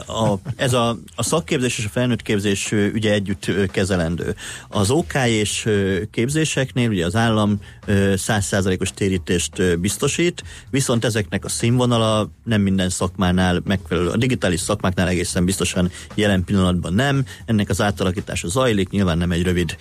a, 0.08 0.34
ez 0.56 0.74
a, 0.74 0.98
a 1.16 1.24
szakképzés 1.24 1.78
és 1.78 1.86
a 1.86 1.90
felnőtt 1.90 2.22
képzés 2.22 2.72
ugye 2.94 3.12
együtt 3.12 3.72
kezelendő. 3.72 4.36
Az 4.68 4.90
OK 4.90 5.14
és 5.26 5.70
képzéseknél 6.12 6.90
ugye 6.90 7.06
az 7.06 7.16
állam 7.16 7.60
100%-os 7.88 8.92
térítést 8.92 9.80
biztosít, 9.80 10.44
viszont 10.70 11.06
ezeknek 11.06 11.46
a 11.46 11.50
színvonala 11.50 12.30
nem 12.44 12.62
minden 12.62 12.90
szakmánál 12.90 13.62
megfelelő. 13.66 14.10
A 14.10 14.18
digitális 14.18 14.60
szakmáknál 14.60 15.08
egészen 15.08 15.46
biztosan 15.46 15.92
jelen 16.16 16.44
pillanatban 16.44 16.94
nem. 16.94 17.26
Ennek 17.46 17.70
az 17.70 17.82
átalakítása 17.82 18.48
zajlik, 18.48 18.90
nyilván 18.90 19.18
nem 19.18 19.32
egy 19.32 19.44
rövid 19.44 19.78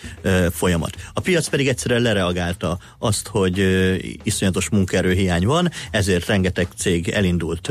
folyamat. 0.50 0.96
A 1.12 1.20
piac 1.28 1.48
pedig 1.48 1.68
egyszerűen 1.68 2.02
lereagálta 2.02 2.78
azt, 2.98 3.26
hogy 3.26 3.58
iszonyatos 4.22 4.68
munkaerőhiány 4.68 5.46
van, 5.46 5.70
ezért 5.90 6.26
rengeteg 6.26 6.68
cég 6.76 7.08
elindult 7.08 7.70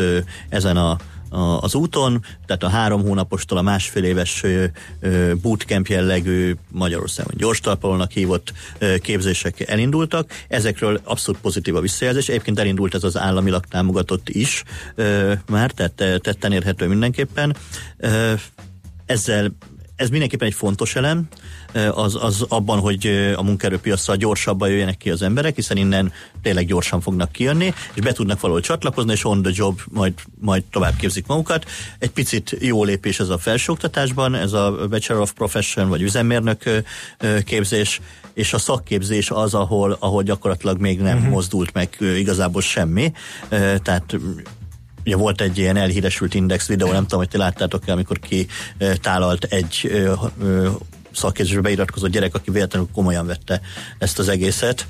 ezen 0.49 0.77
a 0.77 0.97
az 1.61 1.75
úton, 1.75 2.25
tehát 2.45 2.63
a 2.63 2.69
három 2.69 3.01
hónapostól 3.01 3.57
a 3.57 3.61
másfél 3.61 4.03
éves 4.03 4.43
bootcamp 5.41 5.87
jellegű 5.87 6.55
Magyarországon 6.71 7.33
gyors 7.37 7.59
talpalónak 7.59 8.11
hívott 8.11 8.53
képzések 9.01 9.69
elindultak. 9.69 10.31
Ezekről 10.47 11.01
abszolút 11.03 11.41
pozitív 11.41 11.75
a 11.75 11.81
visszajelzés. 11.81 12.29
Egyébként 12.29 12.59
elindult 12.59 12.95
ez 12.95 13.03
az 13.03 13.17
államilag 13.17 13.65
támogatott 13.65 14.29
is 14.29 14.63
már, 15.49 15.71
tehát 15.71 16.21
tetten 16.21 16.51
érhető 16.51 16.87
mindenképpen. 16.87 17.55
Ezzel 19.05 19.55
ez 19.95 20.09
mindenképpen 20.09 20.47
egy 20.47 20.53
fontos 20.53 20.95
elem, 20.95 21.27
az, 21.91 22.17
az 22.21 22.45
abban, 22.47 22.79
hogy 22.79 23.31
a 23.35 23.43
munkaerőpiacra 23.43 24.15
gyorsabban 24.15 24.69
jöjjenek 24.69 24.97
ki 24.97 25.09
az 25.09 25.21
emberek, 25.21 25.55
hiszen 25.55 25.77
innen 25.77 26.11
tényleg 26.41 26.65
gyorsan 26.65 27.01
fognak 27.01 27.31
kijönni, 27.31 27.73
és 27.93 28.01
be 28.01 28.11
tudnak 28.11 28.39
valahogy 28.39 28.63
csatlakozni, 28.63 29.11
és 29.11 29.25
on 29.25 29.41
the 29.41 29.51
job 29.55 29.79
majd, 29.89 30.13
majd 30.39 30.63
tovább 30.71 30.95
képzik 30.95 31.27
magukat. 31.27 31.65
Egy 31.99 32.11
picit 32.11 32.57
jó 32.59 32.83
lépés 32.83 33.19
ez 33.19 33.29
a 33.29 33.37
felsőoktatásban, 33.37 34.35
ez 34.35 34.53
a 34.53 34.87
Bachelor 34.89 35.21
of 35.21 35.33
Profession, 35.33 35.89
vagy 35.89 36.01
üzemmérnök 36.01 36.83
képzés, 37.45 38.01
és 38.33 38.53
a 38.53 38.57
szakképzés 38.57 39.29
az, 39.29 39.53
ahol, 39.53 39.97
ahol 39.99 40.23
gyakorlatilag 40.23 40.79
még 40.79 40.99
nem 40.99 41.17
uh-huh. 41.17 41.31
mozdult 41.31 41.73
meg 41.73 41.97
igazából 41.99 42.61
semmi. 42.61 43.11
Tehát 43.83 44.17
Ugye 45.05 45.15
volt 45.15 45.41
egy 45.41 45.57
ilyen 45.57 45.77
elhíresült 45.77 46.33
index 46.33 46.67
videó, 46.67 46.91
nem 46.91 47.01
tudom, 47.01 47.19
hogy 47.19 47.27
ti 47.27 47.37
láttátok-e, 47.37 47.91
amikor 47.91 48.19
ki 48.19 48.47
tálalt 49.01 49.43
egy 49.43 49.91
szakképzésbe 51.17 51.61
beiratkozott 51.61 52.11
gyerek, 52.11 52.35
aki 52.35 52.51
véletlenül 52.51 52.87
komolyan 52.93 53.25
vette 53.25 53.61
ezt 53.97 54.19
az 54.19 54.29
egészet, 54.29 54.87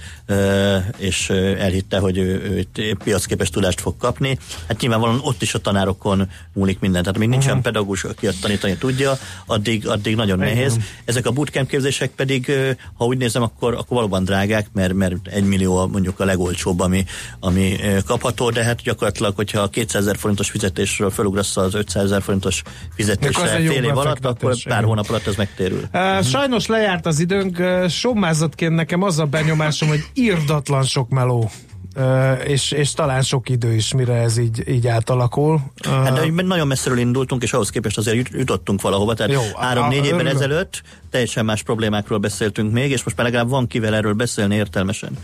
és 0.97 1.29
elhitte, 1.59 1.99
hogy 1.99 2.17
ő, 2.17 2.65
ő 2.75 2.95
piacképes 3.03 3.49
tudást 3.49 3.81
fog 3.81 3.97
kapni. 3.97 4.37
Hát 4.67 4.81
nyilvánvalóan 4.81 5.19
ott 5.23 5.41
is 5.41 5.53
a 5.53 5.59
tanárokon 5.59 6.29
múlik 6.53 6.79
minden. 6.79 7.03
Tehát 7.03 7.17
még 7.17 7.29
nincsen 7.29 7.61
pedagógus, 7.61 8.03
aki 8.03 8.27
azt 8.27 8.41
tanítani 8.41 8.77
tudja, 8.77 9.17
addig, 9.45 9.87
addig 9.87 10.15
nagyon 10.15 10.41
Igen. 10.41 10.53
nehéz. 10.53 10.77
Ezek 11.05 11.25
a 11.25 11.31
bootcamp 11.31 11.69
képzések 11.69 12.11
pedig, 12.11 12.51
ha 12.93 13.05
úgy 13.05 13.17
nézem, 13.17 13.41
akkor, 13.41 13.73
akkor 13.73 13.97
valóban 13.97 14.23
drágák, 14.23 14.67
mert, 14.73 14.93
mert 14.93 15.15
egy 15.27 15.43
millió 15.43 15.87
mondjuk 15.87 16.19
a 16.19 16.25
legolcsóbb, 16.25 16.79
ami, 16.79 17.05
ami 17.39 17.75
kapható, 18.05 18.49
de 18.49 18.63
hát 18.63 18.81
gyakorlatilag, 18.81 19.35
hogyha 19.35 19.67
200 19.67 20.01
ezer 20.01 20.17
forintos 20.17 20.49
fizetésről 20.49 21.09
felugrasz 21.09 21.57
az 21.57 21.73
500 21.73 22.03
ezer 22.03 22.21
forintos 22.21 22.61
fizetésre 22.95 23.47
fél 23.47 23.83
év 23.83 23.97
alatt, 23.97 24.25
akkor 24.25 24.55
pár 24.63 24.83
hónap 24.83 25.09
alatt 25.09 25.27
ez 25.27 25.35
megtérül. 25.35 25.87
Sajnos 26.23 26.65
lejárt 26.67 27.05
az 27.05 27.19
időnk, 27.19 27.63
sommázatként 27.89 28.75
nekem 28.75 29.01
az 29.01 29.19
a 29.19 29.25
benyomásom, 29.25 29.87
hogy 29.87 30.03
irdatlan 30.13 30.83
sok 30.83 31.09
meló. 31.09 31.49
Uh, 31.95 32.49
és, 32.49 32.71
és 32.71 32.91
talán 32.93 33.21
sok 33.21 33.49
idő 33.49 33.73
is, 33.73 33.93
mire 33.93 34.13
ez 34.13 34.37
így, 34.37 34.69
így 34.69 34.87
átalakul. 34.87 35.61
Uh, 35.87 35.93
Hát 35.93 36.13
de 36.13 36.41
nagyon 36.41 36.67
messziről 36.67 36.97
indultunk, 36.97 37.43
és 37.43 37.53
ahhoz 37.53 37.69
képest 37.69 37.97
azért 37.97 38.15
jut- 38.15 38.31
jutottunk 38.31 38.81
valahova. 38.81 39.13
Tehát 39.13 39.53
három-négy 39.59 40.05
évvel 40.05 40.19
örülök. 40.19 40.33
ezelőtt 40.33 40.81
teljesen 41.09 41.45
más 41.45 41.63
problémákról 41.63 42.17
beszéltünk 42.17 42.71
még, 42.71 42.91
és 42.91 43.03
most 43.03 43.17
már 43.17 43.25
legalább 43.25 43.49
van 43.49 43.67
kivel 43.67 43.95
erről 43.95 44.13
beszélni 44.13 44.55
értelmesen. 44.55 45.17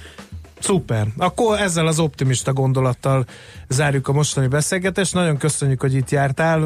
Szuper. 0.64 1.08
Akkor 1.18 1.60
ezzel 1.60 1.88
az 1.88 2.00
optimista 2.00 2.54
gondolattal 2.54 3.26
zárjuk 3.70 4.08
a 4.08 4.12
mostani 4.12 4.48
beszélgetést. 4.48 5.14
Nagyon 5.14 5.38
köszönjük, 5.38 5.82
hogy 5.82 5.94
itt 5.94 6.10
jártál, 6.10 6.64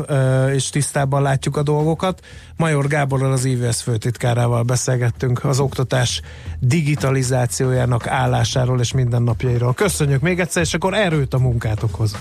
és 0.54 0.70
tisztában 0.70 1.22
látjuk 1.22 1.58
a 1.58 1.64
dolgokat. 1.64 2.26
Major 2.56 2.88
Gáborral, 2.88 3.32
az 3.32 3.46
IVS 3.46 3.82
főtitkárával 3.82 4.64
beszélgettünk 4.64 5.44
az 5.44 5.60
oktatás 5.60 6.22
digitalizációjának 6.60 8.08
állásáról 8.08 8.80
és 8.80 8.92
mindennapjairól. 8.92 9.74
Köszönjük 9.74 10.22
még 10.22 10.40
egyszer, 10.40 10.64
és 10.64 10.74
akkor 10.74 10.94
erőt 10.94 11.34
a 11.34 11.38
munkátokhoz. 11.38 12.16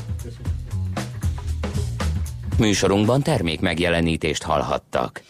Műsorunkban 2.58 3.22
termék 3.22 3.60
megjelenítést 3.60 4.42
hallhattak. 4.42 5.22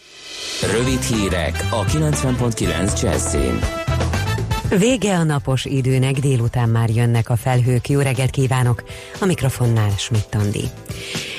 Rövid 0.73 1.03
hírek 1.03 1.67
a 1.71 1.85
90.9 1.85 3.03
Jazzin. 3.03 3.86
Vége 4.69 5.17
a 5.17 5.23
napos 5.23 5.65
időnek, 5.65 6.19
délután 6.19 6.69
már 6.69 6.91
jönnek 6.91 7.29
a 7.29 7.37
felhők. 7.37 7.89
Jó 7.89 8.01
reggelt 8.01 8.31
kívánok! 8.31 8.83
A 9.21 9.25
mikrofonnál 9.25 9.91
Schmidt 9.97 10.35
Andi. 10.35 10.65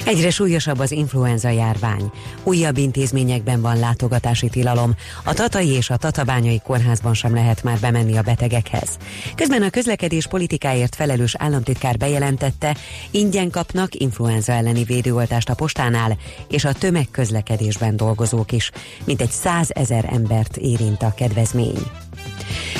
Egyre 0.07 0.29
súlyosabb 0.29 0.79
az 0.79 0.91
influenza 0.91 1.49
járvány. 1.49 2.11
Újabb 2.43 2.77
intézményekben 2.77 3.61
van 3.61 3.79
látogatási 3.79 4.49
tilalom. 4.49 4.95
A 5.23 5.33
Tatai 5.33 5.69
és 5.69 5.89
a 5.89 5.97
Tatabányai 5.97 6.61
kórházban 6.63 7.13
sem 7.13 7.33
lehet 7.33 7.63
már 7.63 7.79
bemenni 7.79 8.17
a 8.17 8.21
betegekhez. 8.21 8.97
Közben 9.35 9.61
a 9.61 9.69
közlekedés 9.69 10.27
politikáért 10.27 10.95
felelős 10.95 11.35
államtitkár 11.35 11.97
bejelentette, 11.97 12.75
ingyen 13.11 13.49
kapnak 13.49 13.95
influenza 13.95 14.51
elleni 14.51 14.83
védőoltást 14.83 15.49
a 15.49 15.55
postánál, 15.55 16.17
és 16.49 16.65
a 16.65 16.73
tömegközlekedésben 16.73 17.95
dolgozók 17.95 18.51
is. 18.51 18.71
Mintegy 19.03 19.31
százezer 19.31 20.09
embert 20.11 20.57
érint 20.57 21.01
a 21.03 21.13
kedvezmény. 21.15 21.79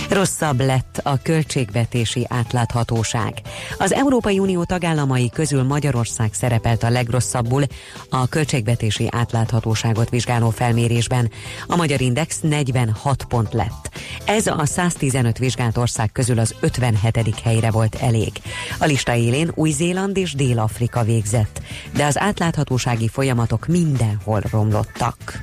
Rosszabb 0.10 0.60
lett 0.60 1.00
a 1.04 1.18
költségvetési 1.22 2.26
átláthatóság. 2.30 3.34
Az 3.78 3.94
Európai 3.94 4.40
Unió 4.40 4.63
tagállamai 4.63 5.30
közül 5.30 5.63
Magyarország 5.63 6.34
szerepelt 6.34 6.84
a 6.84 6.90
legrosszabbul 7.17 7.63
a 8.10 8.27
költségvetési 8.27 9.08
átláthatóságot 9.12 10.10
vizsgáló 10.10 10.49
felmérésben. 10.49 11.32
A 11.67 11.75
Magyar 11.75 12.01
Index 12.01 12.39
46 12.41 13.23
pont 13.23 13.53
lett. 13.53 13.89
Ez 14.25 14.47
a 14.47 14.65
115 14.65 15.38
vizsgált 15.38 15.77
ország 15.77 16.12
közül 16.12 16.39
az 16.39 16.56
57. 16.60 17.39
helyre 17.43 17.71
volt 17.71 17.95
elég. 17.95 18.32
A 18.80 18.86
lista 18.86 19.15
élén 19.15 19.51
Új-Zéland 19.56 20.17
és 20.17 20.34
Dél-Afrika 20.34 21.03
végzett, 21.03 21.62
de 21.95 22.06
az 22.06 22.19
átláthatósági 22.19 23.08
folyamatok 23.08 23.67
mindenhol 23.67 24.41
romlottak. 24.51 25.41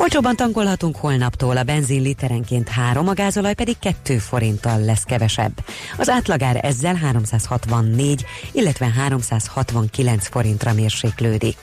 Olcsóban 0.00 0.36
tankolhatunk 0.36 0.96
holnaptól, 0.96 1.56
a 1.56 1.62
benzin 1.62 2.02
literenként 2.02 2.68
3, 2.68 3.08
a 3.08 3.12
gázolaj 3.12 3.54
pedig 3.54 3.78
2 3.78 4.18
forinttal 4.18 4.80
lesz 4.84 5.02
kevesebb. 5.02 5.64
Az 5.98 6.08
átlagár 6.08 6.64
ezzel 6.64 6.94
364, 6.94 8.24
illetve 8.52 8.86
369 8.86 10.28
forintra 10.28 10.72
mérséklődik. 10.72 11.56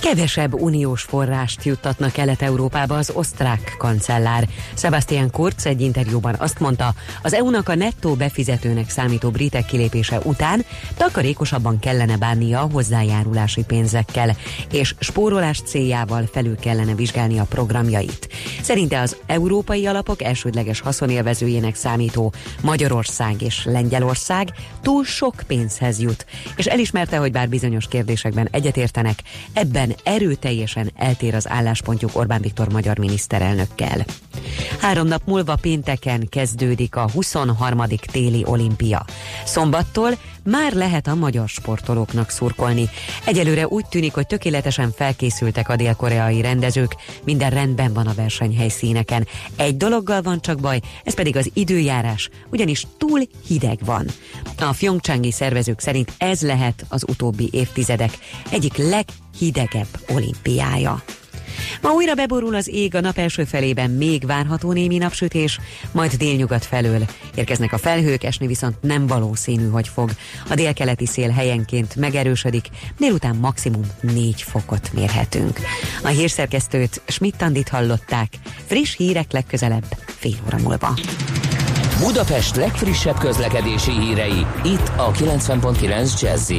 Kevesebb 0.00 0.54
uniós 0.54 1.02
forrást 1.02 1.64
juttatnak 1.64 2.12
Kelet-Európába 2.12 2.96
az 2.96 3.10
osztrák 3.14 3.74
kancellár. 3.78 4.48
Sebastian 4.74 5.30
Kurz 5.30 5.66
egy 5.66 5.80
interjúban 5.80 6.34
azt 6.38 6.60
mondta, 6.60 6.94
az 7.22 7.34
EU-nak 7.34 7.68
a 7.68 7.74
nettó 7.74 8.14
befizetőnek 8.14 8.90
számító 8.90 9.30
britek 9.30 9.64
kilépése 9.64 10.18
után 10.24 10.64
takarékosabban 10.96 11.78
kellene 11.78 12.16
bánnia 12.16 12.60
a 12.60 12.68
hozzájárulási 12.72 13.64
pénzekkel, 13.64 14.36
és 14.72 14.94
spórolás 14.98 15.60
céljával 15.60 16.28
felül 16.32 16.56
kellene 16.56 16.94
vizsgálni 16.94 17.38
a 17.38 17.44
programjait. 17.44 18.28
Szerinte 18.62 19.00
az 19.00 19.16
európai 19.26 19.86
alapok 19.86 20.22
elsődleges 20.22 20.80
haszonélvezőjének 20.80 21.74
számító 21.74 22.32
Magyarország 22.62 23.42
és 23.42 23.64
Lengyelország 23.64 24.48
túl 24.82 25.04
sok 25.04 25.34
pénzhez 25.46 26.00
jut, 26.00 26.26
és 26.56 26.66
elismerte, 26.66 27.16
hogy 27.16 27.32
bár 27.32 27.48
bizonyos 27.48 27.88
kérdésekben 27.88 28.48
egyetértenek, 28.50 29.22
ebben 29.52 29.89
erőteljesen 30.02 30.92
eltér 30.96 31.34
az 31.34 31.48
álláspontjuk 31.48 32.16
Orbán 32.16 32.40
Viktor 32.40 32.72
magyar 32.72 32.98
miniszterelnökkel. 32.98 34.04
Három 34.80 35.06
nap 35.06 35.22
múlva 35.24 35.56
pénteken 35.56 36.28
kezdődik 36.28 36.96
a 36.96 37.10
23. 37.10 37.82
téli 38.12 38.42
olimpia. 38.46 39.04
Szombattól 39.44 40.18
már 40.44 40.72
lehet 40.72 41.06
a 41.06 41.14
magyar 41.14 41.48
sportolóknak 41.48 42.30
szurkolni. 42.30 42.88
Egyelőre 43.24 43.66
úgy 43.66 43.86
tűnik, 43.86 44.14
hogy 44.14 44.26
tökéletesen 44.26 44.92
felkészültek 44.92 45.68
a 45.68 45.76
dél-koreai 45.76 46.40
rendezők, 46.40 46.96
minden 47.24 47.50
rendben 47.50 47.92
van 47.92 48.06
a 48.06 48.14
versenyhelyszíneken. 48.14 49.26
Egy 49.56 49.76
dologgal 49.76 50.22
van 50.22 50.40
csak 50.40 50.60
baj, 50.60 50.80
ez 51.04 51.14
pedig 51.14 51.36
az 51.36 51.50
időjárás, 51.54 52.28
ugyanis 52.50 52.86
túl 52.98 53.20
hideg 53.46 53.78
van. 53.84 54.06
A 54.58 54.74
Pyeongchangi 54.78 55.32
szervezők 55.32 55.80
szerint 55.80 56.12
ez 56.18 56.42
lehet 56.42 56.84
az 56.88 57.04
utóbbi 57.08 57.48
évtizedek 57.52 58.18
egyik 58.50 58.76
leghidegebb 59.40 59.86
olimpiája. 60.08 61.02
Ma 61.82 61.90
újra 61.90 62.14
beborul 62.14 62.54
az 62.54 62.68
ég 62.68 62.94
a 62.94 63.00
nap 63.00 63.18
első 63.18 63.44
felében, 63.44 63.90
még 63.90 64.26
várható 64.26 64.72
némi 64.72 64.96
napsütés, 64.96 65.58
majd 65.92 66.12
délnyugat 66.12 66.64
felől 66.64 67.04
érkeznek 67.34 67.72
a 67.72 67.78
felhők, 67.78 68.24
esni 68.24 68.46
viszont 68.46 68.76
nem 68.80 69.06
valószínű, 69.06 69.68
hogy 69.68 69.88
fog. 69.88 70.10
A 70.48 70.54
délkeleti 70.54 71.06
szél 71.06 71.30
helyenként 71.30 71.96
megerősödik, 71.96 72.66
délután 72.98 73.36
maximum 73.36 73.86
4 74.00 74.42
fokot 74.42 74.92
mérhetünk. 74.92 75.58
A 76.02 76.08
hírszerkesztőt 76.08 77.00
Schmidt-Tandit 77.06 77.68
hallották, 77.68 78.32
friss 78.66 78.96
hírek 78.96 79.32
legközelebb 79.32 79.84
fél 80.06 80.36
óra 80.46 80.58
múlva. 80.58 80.94
Budapest 81.98 82.56
legfrissebb 82.56 83.18
közlekedési 83.18 83.90
hírei, 83.90 84.46
itt 84.64 84.92
a 84.96 85.10
90.9 85.10 86.20
jazz 86.20 86.52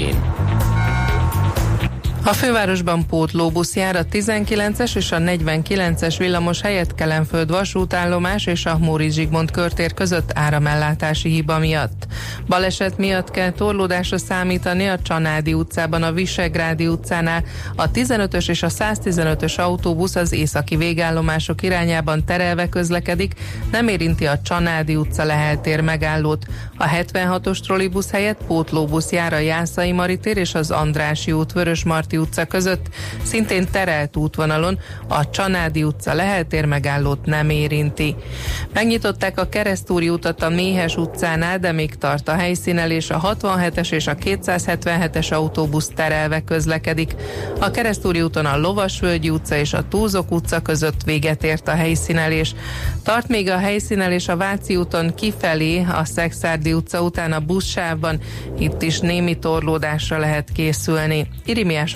a 2.24 2.34
fővárosban 2.34 3.06
pótlóbusz 3.06 3.76
jár 3.76 3.96
a 3.96 4.06
19-es 4.06 4.96
és 4.96 5.12
a 5.12 5.18
49-es 5.18 6.16
villamos 6.18 6.62
helyett 6.62 6.96
Kelenföld 6.96 7.52
vasútállomás 7.52 8.46
és 8.46 8.66
a 8.66 8.78
Móri 8.78 9.10
Zsigmond 9.10 9.52
körtér 9.52 9.94
között 9.94 10.32
áramellátási 10.34 11.30
hiba 11.30 11.60
miatt. 11.60 12.08
Baleset 12.48 12.98
miatt 12.98 13.32
kell 13.32 13.52
torlódásra 13.52 14.18
számítani 14.18 14.88
a 14.88 15.00
Csanádi 15.00 15.54
utcában, 15.54 16.04
a 16.04 16.12
Visegrádi 16.12 16.88
utcánál. 16.88 17.44
A 17.76 17.92
15-ös 17.92 18.50
és 18.50 18.64
a 18.64 18.70
115-ös 18.70 19.56
autóbusz 19.56 20.16
az 20.16 20.32
északi 20.32 20.76
végállomások 20.76 21.64
irányában 21.64 22.26
terelve 22.26 22.70
közlekedik, 22.70 23.34
nem 23.72 23.88
érinti 23.88 24.26
a 24.26 24.42
Csanádi 24.42 24.96
utca 24.96 25.24
leheltér 25.24 25.82
megállót. 25.82 26.46
A 26.78 26.86
76-os 26.86 27.60
trollibusz 27.60 28.12
helyett 28.12 28.44
pótlóbusz 28.48 29.12
jár 29.12 29.34
a 29.34 29.40
Jászai 29.40 29.92
Maritér 29.92 30.38
és 30.38 30.54
az 30.54 30.72
Andrási 30.72 31.32
út 31.32 31.54
Marti 31.84 32.11
utca 32.18 32.46
között, 32.46 32.86
szintén 33.24 33.68
terelt 33.72 34.18
útvonalon 34.18 34.80
a 35.08 35.30
Csanádi 35.30 35.84
utca 35.84 36.14
leheltér 36.14 36.66
megállót 36.66 37.26
nem 37.26 37.50
érinti. 37.50 38.16
Megnyitották 38.74 39.40
a 39.40 39.50
Keresztúri 39.50 40.10
utat 40.10 40.44
a 40.44 40.50
Méhes 40.50 40.96
utcánál, 40.96 41.60
de 41.60 41.72
még 41.72 41.96
tart 41.96 42.28
a 42.28 42.36
helyszínelés, 42.36 43.10
a 43.10 43.36
67-es 43.42 43.92
és 43.92 44.08
a 44.08 44.16
277-es 44.16 45.34
autóbusz 45.34 45.92
terelve 45.96 46.44
közlekedik. 46.44 47.16
A 47.60 47.72
Keresztúri 47.72 48.22
úton 48.22 48.46
a 48.46 48.58
Lovasvölgyi 48.58 49.30
utca 49.30 49.56
és 49.56 49.74
a 49.74 49.88
Túzok 49.88 50.32
utca 50.32 50.62
között 50.62 51.04
véget 51.04 51.44
ért 51.44 51.68
a 51.68 51.76
helyszínelés. 51.76 52.56
Tart 53.04 53.28
még 53.28 53.50
a 53.50 53.58
helyszínelés 53.58 54.28
a 54.28 54.38
Váci 54.38 54.76
úton 54.76 55.14
kifelé, 55.16 55.86
a 55.94 56.06
Szexárdi 56.06 56.74
utca 56.74 57.02
után 57.02 57.32
a 57.32 57.40
buszsávban, 57.40 58.20
itt 58.60 58.82
is 58.82 59.00
némi 59.00 59.40
torlódásra 59.40 60.18
lehet 60.18 60.50
készülni. 60.54 61.28
Irimiás 61.46 61.96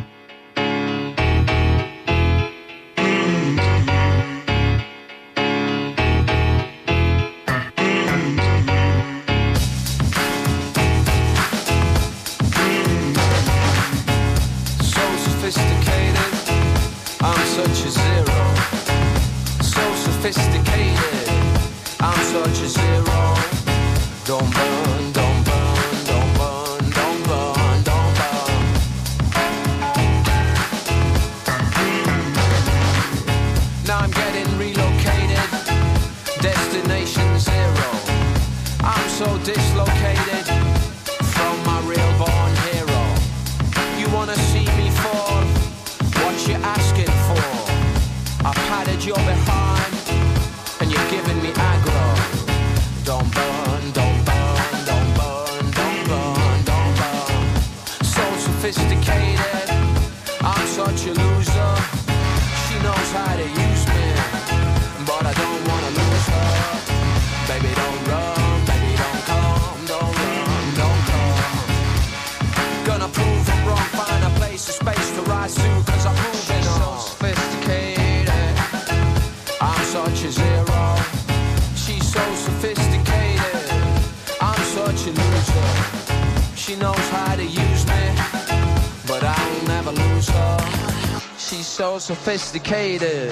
Sophisticated, 91.99 93.31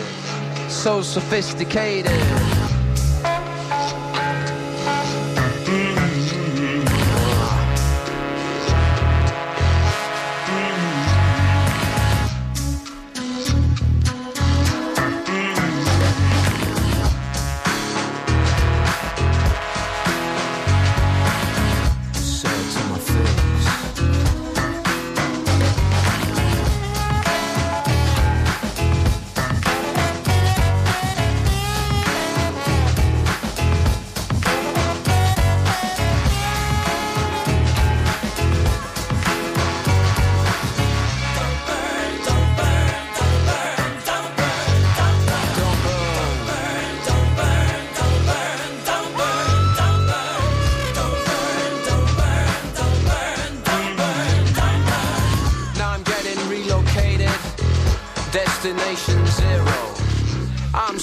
so 0.69 1.02
sophisticated. 1.02 2.59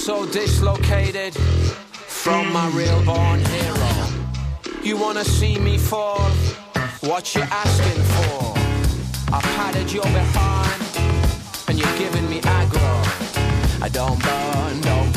So 0.06 0.24
dislocated 0.26 1.34
from 1.34 2.52
my 2.52 2.68
real 2.68 3.04
born 3.04 3.40
hero. 3.40 3.90
You 4.80 4.96
wanna 4.96 5.24
see 5.24 5.58
me 5.58 5.78
fall? 5.78 6.30
What 7.00 7.34
you 7.34 7.42
asking 7.42 8.02
for? 8.14 8.54
I 9.34 9.40
patted 9.56 9.92
your 9.92 10.04
behind, 10.04 10.80
and 11.66 11.76
you're 11.76 11.98
giving 11.98 12.30
me 12.30 12.40
aggro. 12.42 13.82
I 13.82 13.88
don't 13.88 14.22
burn, 14.22 14.80
don't 14.82 15.12
burn, 15.12 15.12
don't 15.12 15.15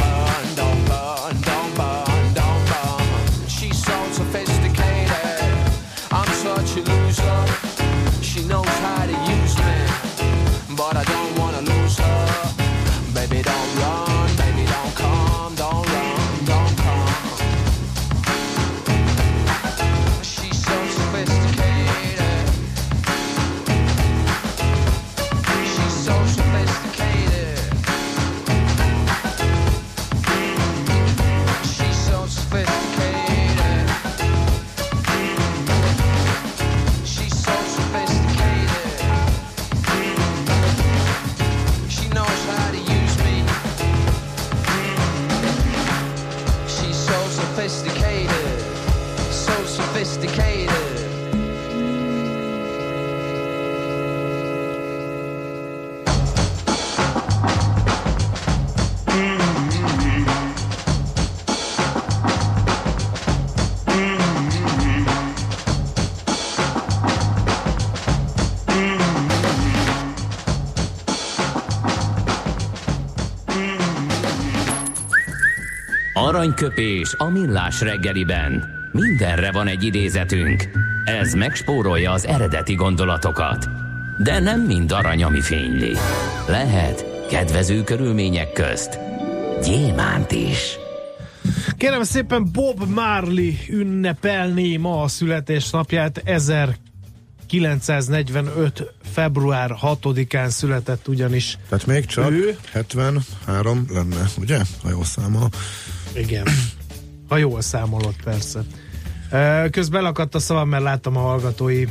Aranyköpés 76.39 77.13
a 77.17 77.29
millás 77.29 77.81
reggeliben. 77.81 78.63
Mindenre 78.91 79.51
van 79.51 79.67
egy 79.67 79.83
idézetünk. 79.83 80.69
Ez 81.05 81.33
megspórolja 81.33 82.11
az 82.11 82.25
eredeti 82.25 82.75
gondolatokat. 82.75 83.69
De 84.23 84.39
nem 84.39 84.61
mind 84.61 84.91
arany, 84.91 85.23
ami 85.23 85.41
fényli. 85.41 85.95
Lehet 86.47 87.05
kedvező 87.29 87.83
körülmények 87.83 88.51
közt 88.51 88.99
gyémánt 89.63 90.31
is. 90.31 90.77
Kérem 91.77 92.03
szépen 92.03 92.49
Bob 92.51 92.83
Marley 92.89 93.51
ünnepelné 93.69 94.77
ma 94.77 95.01
a 95.01 95.07
születésnapját 95.07 96.21
1945. 96.25 98.93
február 99.11 99.75
6-án 99.81 100.49
született 100.49 101.07
ugyanis. 101.07 101.57
Tehát 101.69 101.85
még 101.85 102.05
csak 102.05 102.31
Ő? 102.31 102.57
73 102.71 103.85
lenne, 103.89 104.25
ugye? 104.37 104.59
Ha 104.83 104.89
jól 104.89 105.05
számol. 105.05 105.49
Igen. 106.15 106.47
Ha 107.27 107.37
jól 107.37 107.61
számolod, 107.61 108.15
persze. 108.23 108.59
Közben 109.71 110.01
lakadt 110.01 110.35
a 110.35 110.39
szavam, 110.39 110.69
mert 110.69 110.83
láttam 110.83 111.17
a 111.17 111.19
hallgatói 111.19 111.85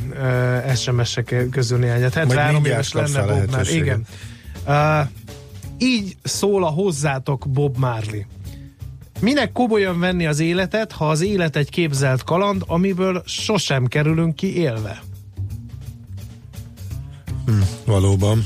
SMS-ek 0.75 1.35
közül 1.51 1.77
néhányat. 1.77 2.13
73 2.13 2.53
mindjárt 2.53 2.95
éves 2.95 3.13
lenne 3.13 3.33
Bob 3.33 3.49
Marley. 3.51 3.75
Igen. 3.75 4.05
Így 5.77 6.17
szól 6.23 6.63
a 6.63 6.69
hozzátok 6.69 7.45
Bob 7.49 7.77
Marley. 7.77 8.21
Minek 9.19 9.51
komolyan 9.51 9.99
venni 9.99 10.25
az 10.25 10.39
életet, 10.39 10.91
ha 10.91 11.09
az 11.09 11.21
élet 11.21 11.55
egy 11.55 11.69
képzelt 11.69 12.23
kaland, 12.23 12.63
amiből 12.67 13.23
sosem 13.25 13.85
kerülünk 13.85 14.35
ki 14.35 14.57
élve? 14.57 15.01
Valóban. 17.85 18.45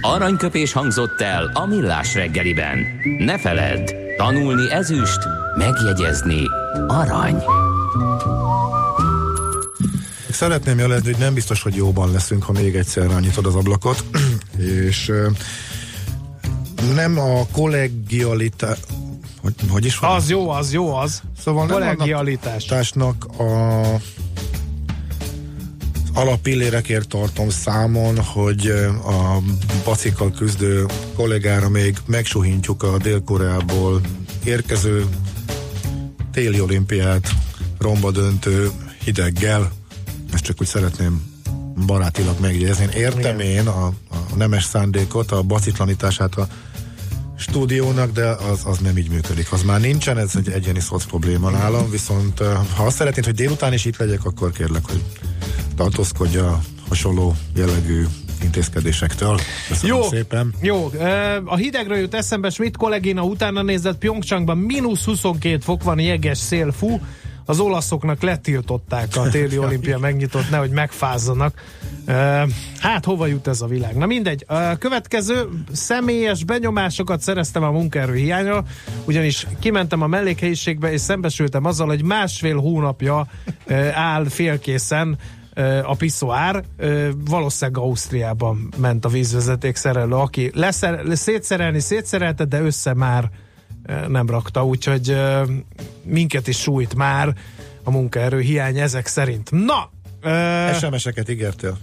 Aranyköpés 0.00 0.72
hangzott 0.72 1.20
el 1.20 1.50
a 1.54 1.66
millás 1.66 2.14
reggeliben. 2.14 2.78
Ne 3.18 3.38
feledd, 3.38 3.90
tanulni 4.16 4.70
ezüst, 4.70 5.18
megjegyezni 5.58 6.42
arany. 6.86 7.42
Szeretném 10.30 10.78
jelezni, 10.78 11.10
hogy 11.10 11.20
nem 11.20 11.34
biztos, 11.34 11.62
hogy 11.62 11.74
jóban 11.74 12.12
leszünk, 12.12 12.42
ha 12.42 12.52
még 12.52 12.76
egyszer 12.76 13.06
rányitod 13.06 13.46
az 13.46 13.54
ablakot, 13.54 14.04
és 14.84 15.12
nem 16.94 17.18
a 17.18 17.46
kollegialitás, 17.52 18.78
hogy, 19.42 19.54
hogy 19.68 19.84
is 19.84 19.98
van? 19.98 20.14
Az 20.14 20.30
jó, 20.30 20.50
az 20.50 20.72
jó, 20.72 20.94
az. 20.94 21.22
Szóval 21.40 21.66
nem 21.66 21.76
Kollegialitás. 21.76 22.64
Tásnak 22.64 23.24
a 23.24 23.82
alapillérekért 26.20 27.08
tartom 27.08 27.50
számon, 27.50 28.18
hogy 28.18 28.66
a 29.04 29.38
bacikkal 29.84 30.32
küzdő 30.32 30.86
kollégára 31.14 31.68
még 31.68 31.96
megsuhintjuk 32.06 32.82
a 32.82 32.98
Dél-Koreából 32.98 34.00
érkező 34.44 35.06
téli 36.32 36.60
olimpiát 36.60 37.30
romba 37.78 38.10
döntő 38.10 38.70
hideggel. 39.04 39.72
Ezt 40.32 40.44
csak 40.44 40.60
úgy 40.60 40.66
szeretném 40.66 41.22
barátilag 41.86 42.40
megjegyezni. 42.40 42.88
Értem 42.94 43.40
én 43.40 43.66
a, 43.66 43.86
a 43.86 44.36
nemes 44.36 44.64
szándékot, 44.64 45.30
a 45.30 45.42
bacitlanítását 45.42 46.34
a 46.34 46.48
stúdiónak, 47.38 48.12
de 48.12 48.26
az, 48.26 48.60
az 48.64 48.78
nem 48.78 48.98
így 48.98 49.10
működik. 49.10 49.52
Az 49.52 49.62
már 49.62 49.80
nincsen, 49.80 50.18
ez 50.18 50.30
egy 50.36 50.48
egyéni 50.48 50.80
szoc 50.80 51.04
probléma 51.04 51.50
nálam, 51.50 51.90
viszont 51.90 52.38
ha 52.76 52.84
azt 52.84 52.96
szeretnéd, 52.96 53.24
hogy 53.24 53.34
délután 53.34 53.72
is 53.72 53.84
itt 53.84 53.96
legyek, 53.96 54.24
akkor 54.24 54.52
kérlek, 54.52 54.84
hogy 54.86 55.02
tartózkodj 55.80 56.36
a 56.36 56.60
hasonló 56.88 57.34
jellegű 57.56 58.04
intézkedésektől. 58.42 59.40
Köszönöm 59.68 59.96
Jó, 59.96 60.02
szépen. 60.02 60.54
jó. 60.60 60.90
A 61.44 61.56
hidegről 61.56 61.96
jut 61.96 62.14
eszembe, 62.14 62.50
Schmidt 62.50 62.76
kollégina 62.76 63.22
utána 63.22 63.62
nézett 63.62 63.98
Pyeongchangban 63.98 64.58
mínusz 64.58 65.04
22 65.04 65.58
fok 65.58 65.82
van, 65.82 65.98
jeges 66.00 66.38
szél 66.38 66.72
fú. 66.72 67.00
Az 67.44 67.60
olaszoknak 67.60 68.22
letiltották 68.22 69.16
a 69.16 69.28
téli 69.28 69.58
olimpia 69.64 69.98
megnyitott, 69.98 70.50
nehogy 70.50 70.70
megfázzanak. 70.70 71.62
Hát 72.80 73.04
hova 73.04 73.26
jut 73.26 73.46
ez 73.46 73.60
a 73.60 73.66
világ? 73.66 73.96
Na 73.96 74.06
mindegy. 74.06 74.44
A 74.46 74.76
következő 74.78 75.48
személyes 75.72 76.44
benyomásokat 76.44 77.20
szereztem 77.20 77.62
a 77.62 77.70
munkaerő 77.70 78.14
hiányra, 78.14 78.64
ugyanis 79.04 79.46
kimentem 79.60 80.02
a 80.02 80.06
mellékhelyiségbe, 80.06 80.92
és 80.92 81.00
szembesültem 81.00 81.64
azzal, 81.64 81.86
hogy 81.86 82.02
másfél 82.02 82.56
hónapja 82.56 83.26
áll 83.94 84.28
félkészen 84.28 85.18
a 85.82 85.94
piszoár, 85.94 86.64
valószínűleg 87.24 87.82
Ausztriában 87.82 88.68
ment 88.76 89.04
a 89.04 89.08
vízvezeték 89.08 89.76
szerelő, 89.76 90.14
aki 90.14 90.50
leszer, 90.54 91.02
szétszerelni 91.12 91.80
szétszerelte, 91.80 92.44
de 92.44 92.60
össze 92.60 92.94
már 92.94 93.30
nem 94.08 94.26
rakta, 94.26 94.64
úgyhogy 94.64 95.16
minket 96.04 96.48
is 96.48 96.58
sújt 96.58 96.94
már 96.94 97.34
a 97.84 97.90
munkaerő 97.90 98.40
hiány 98.40 98.78
ezek 98.78 99.06
szerint. 99.06 99.50
Na! 99.50 99.90
SMS-eket 100.78 101.28
ígértél. 101.28 101.78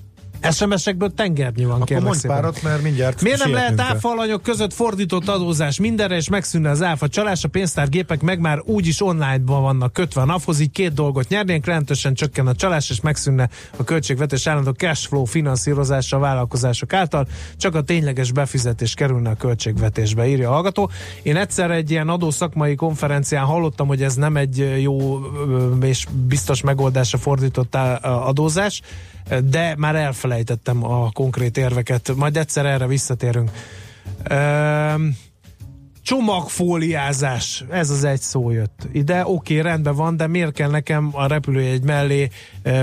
SMS-ekből 0.51 1.13
tengernyi 1.13 1.65
van, 1.65 1.81
Akkor 1.81 2.01
mondj 2.01 2.17
szépen. 2.17 2.35
párat, 2.35 2.61
mert 2.63 2.81
mindjárt 2.81 3.21
Miért 3.21 3.43
nem 3.43 3.53
lehet 3.53 3.79
áfalanyok 3.79 4.41
között 4.43 4.73
fordított 4.73 5.27
adózás 5.27 5.79
mindenre, 5.79 6.15
és 6.15 6.29
megszűnne 6.29 6.69
az 6.69 6.81
áfa 6.83 7.07
csalás? 7.07 7.43
A 7.43 7.47
pénztárgépek 7.47 8.21
meg 8.21 8.39
már 8.39 8.61
úgyis 8.65 9.01
online-ban 9.01 9.61
vannak 9.61 9.93
kötve 9.93 10.21
a 10.21 10.25
naphoz, 10.25 10.59
így 10.59 10.71
két 10.71 10.93
dolgot 10.93 11.27
nyernénk, 11.27 11.65
rendesen 11.65 12.13
csökken 12.13 12.47
a 12.47 12.55
csalás, 12.55 12.89
és 12.89 13.01
megszűnne 13.01 13.49
a 13.77 13.83
költségvetés 13.83 14.47
állandó 14.47 14.71
cashflow 14.71 15.25
finanszírozása 15.25 16.17
a 16.17 16.19
vállalkozások 16.19 16.93
által, 16.93 17.27
csak 17.57 17.75
a 17.75 17.81
tényleges 17.81 18.31
befizetés 18.31 18.93
kerülne 18.93 19.29
a 19.29 19.35
költségvetésbe, 19.35 20.27
írja 20.27 20.49
a 20.49 20.53
hallgató. 20.53 20.89
Én 21.23 21.35
egyszer 21.35 21.71
egy 21.71 21.91
ilyen 21.91 22.09
adószakmai 22.09 22.75
konferencián 22.75 23.45
hallottam, 23.45 23.87
hogy 23.87 24.03
ez 24.03 24.15
nem 24.15 24.37
egy 24.37 24.81
jó 24.81 25.19
és 25.81 26.05
biztos 26.27 26.61
megoldásra 26.61 27.17
fordított 27.17 27.75
á- 27.75 28.05
adózás, 28.05 28.81
de 29.49 29.75
már 29.77 29.95
elfelejtettem 29.95 30.83
a 30.83 31.11
konkrét 31.11 31.57
érveket. 31.57 32.15
Majd 32.15 32.37
egyszer 32.37 32.65
erre 32.65 32.87
visszatérünk. 32.87 33.51
Csomagfóliázás, 36.01 37.63
ez 37.69 37.89
az 37.89 38.03
egy 38.03 38.19
szó 38.19 38.51
jött 38.51 38.87
ide. 38.91 39.21
Oké, 39.25 39.59
okay, 39.59 39.71
rendben 39.71 39.95
van, 39.95 40.17
de 40.17 40.27
miért 40.27 40.53
kell 40.53 40.69
nekem 40.69 41.09
a 41.11 41.27
repülőjegy 41.27 41.83
mellé 41.83 42.29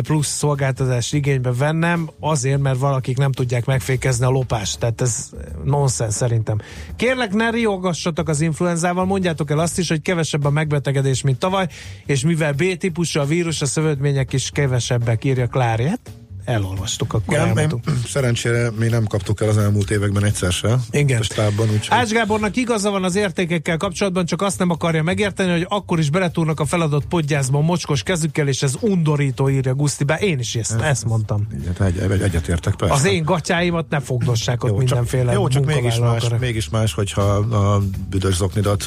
plusz 0.03 0.27
szolgáltatás 0.27 1.13
igénybe 1.13 1.53
vennem? 1.53 2.11
Azért, 2.21 2.61
mert 2.61 2.79
valakik 2.79 3.17
nem 3.17 3.33
tudják 3.33 3.65
megfékezni 3.65 4.25
a 4.25 4.29
lopást. 4.29 4.79
Tehát 4.79 5.01
ez 5.01 5.31
nonsens 5.65 6.15
szerintem. 6.15 6.59
Kérlek, 6.97 7.33
ne 7.33 7.51
riogassatok 7.51 8.29
az 8.29 8.41
influenzával, 8.41 9.05
mondjátok 9.05 9.51
el 9.51 9.59
azt 9.59 9.79
is, 9.79 9.89
hogy 9.89 10.03
kevesebb 10.03 10.45
a 10.45 10.51
megbetegedés, 10.51 11.23
mint 11.23 11.39
tavaly, 11.39 11.67
és 12.07 12.25
mivel 12.25 12.53
B-típusú 12.53 13.21
a 13.21 13.25
vírus, 13.25 13.63
a 13.63 13.67
szövődmények 13.67 14.33
is 14.33 14.51
kevesebbek, 14.51 15.25
írja 15.25 15.47
Klári. 15.47 15.85
Hát 15.85 16.01
elolvastuk, 16.45 17.21
Igen, 17.29 17.41
elmondtuk. 17.47 17.81
én, 17.89 17.95
szerencsére 18.07 18.71
mi 18.79 18.87
nem 18.87 19.05
kaptuk 19.05 19.41
el 19.41 19.49
az 19.49 19.59
elmúlt 19.59 19.91
években 19.91 20.25
egyszer 20.25 20.53
se. 20.53 20.79
Igen. 20.91 21.21
A 21.21 21.23
stábban, 21.23 21.69
úgyhogy... 21.71 21.99
Ács 21.99 22.11
Gábornak 22.11 22.57
igaza 22.57 22.91
van 22.91 23.05
az 23.05 23.17
értékekkel 23.17 23.77
kapcsolatban, 23.77 24.25
csak 24.25 24.43
azt 24.43 24.59
nem 24.59 24.71
akarja 24.71 25.03
megérteni, 25.03 25.51
hogy 25.51 25.67
akkor 25.69 25.99
is 25.99 26.11
beletúrnak 26.11 26.61
a 26.61 26.65
feladott 26.65 27.07
podgyászba 27.07 27.61
mocskos 27.61 28.03
kezükkel, 28.03 28.49
és 28.49 28.63
ez 28.63 28.75
undorító, 28.81 29.49
írja 29.51 29.75
Guszti, 29.75 30.05
bár 30.05 30.23
én 30.23 30.39
is 30.39 30.55
ezt, 30.55 30.81
ezt 30.81 31.05
mondtam. 31.05 31.47
Igen, 31.61 31.87
egy, 31.87 31.99
egy, 32.13 32.23
egyetértek, 32.23 32.75
persze. 32.75 32.95
Az 32.95 33.05
én 33.05 33.25
gatyáimat 33.25 33.89
ne 33.89 34.01
fogdossák 34.01 34.65
ott 34.65 34.71
jó, 34.71 34.77
mindenféle 34.77 35.25
csak, 35.25 35.35
jó, 35.35 35.49
csak 35.49 35.65
mégis 35.65 35.99
más, 35.99 36.25
mégis 36.41 36.69
más, 36.69 36.93
hogyha 36.95 37.23
a 37.35 37.83
büdös 38.11 38.35
zoknidat 38.35 38.85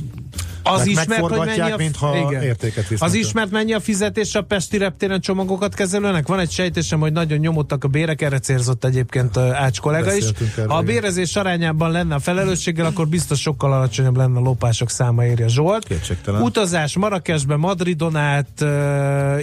Az 0.63 0.77
meg- 0.77 0.87
ismert, 0.87 1.21
hogy 1.21 1.45
mennyi 1.45 1.71
a, 1.71 1.77
mintha 1.77 2.43
értéket 2.43 2.87
visznek 2.87 3.09
Az 3.09 3.15
ismert, 3.15 3.51
mennyi 3.51 3.73
a 3.73 3.79
fizetés 3.79 4.35
a 4.35 4.41
Pesti 4.41 4.77
reptéren 4.77 5.21
csomagokat 5.21 5.73
kezelőnek? 5.73 6.27
Van 6.27 6.39
egy 6.39 6.51
sejtésem, 6.51 6.99
hogy 6.99 7.11
nagyon 7.11 7.39
nyomottak 7.47 7.83
a 7.83 7.87
bérek, 7.87 8.21
erre 8.21 8.39
célzott 8.39 8.85
egyébként 8.85 9.37
Ács 9.37 9.79
kollega 9.79 10.13
is. 10.13 10.23
Erről, 10.23 10.67
Ha 10.67 10.75
a 10.75 10.81
igen. 10.81 10.85
bérezés 10.85 11.35
arányában 11.35 11.91
lenne 11.91 12.15
a 12.15 12.19
felelősséggel, 12.19 12.85
akkor 12.85 13.07
biztos 13.07 13.39
sokkal 13.41 13.73
alacsonyabb 13.73 14.17
lenne 14.17 14.37
a 14.37 14.41
lopások 14.41 14.89
száma, 14.89 15.25
írja 15.25 15.47
Zsolt. 15.47 15.87
Kétségtelen. 15.87 16.41
Utazás 16.41 16.97
Marrakesbe, 16.97 17.55
Madridon 17.55 18.15
át 18.15 18.65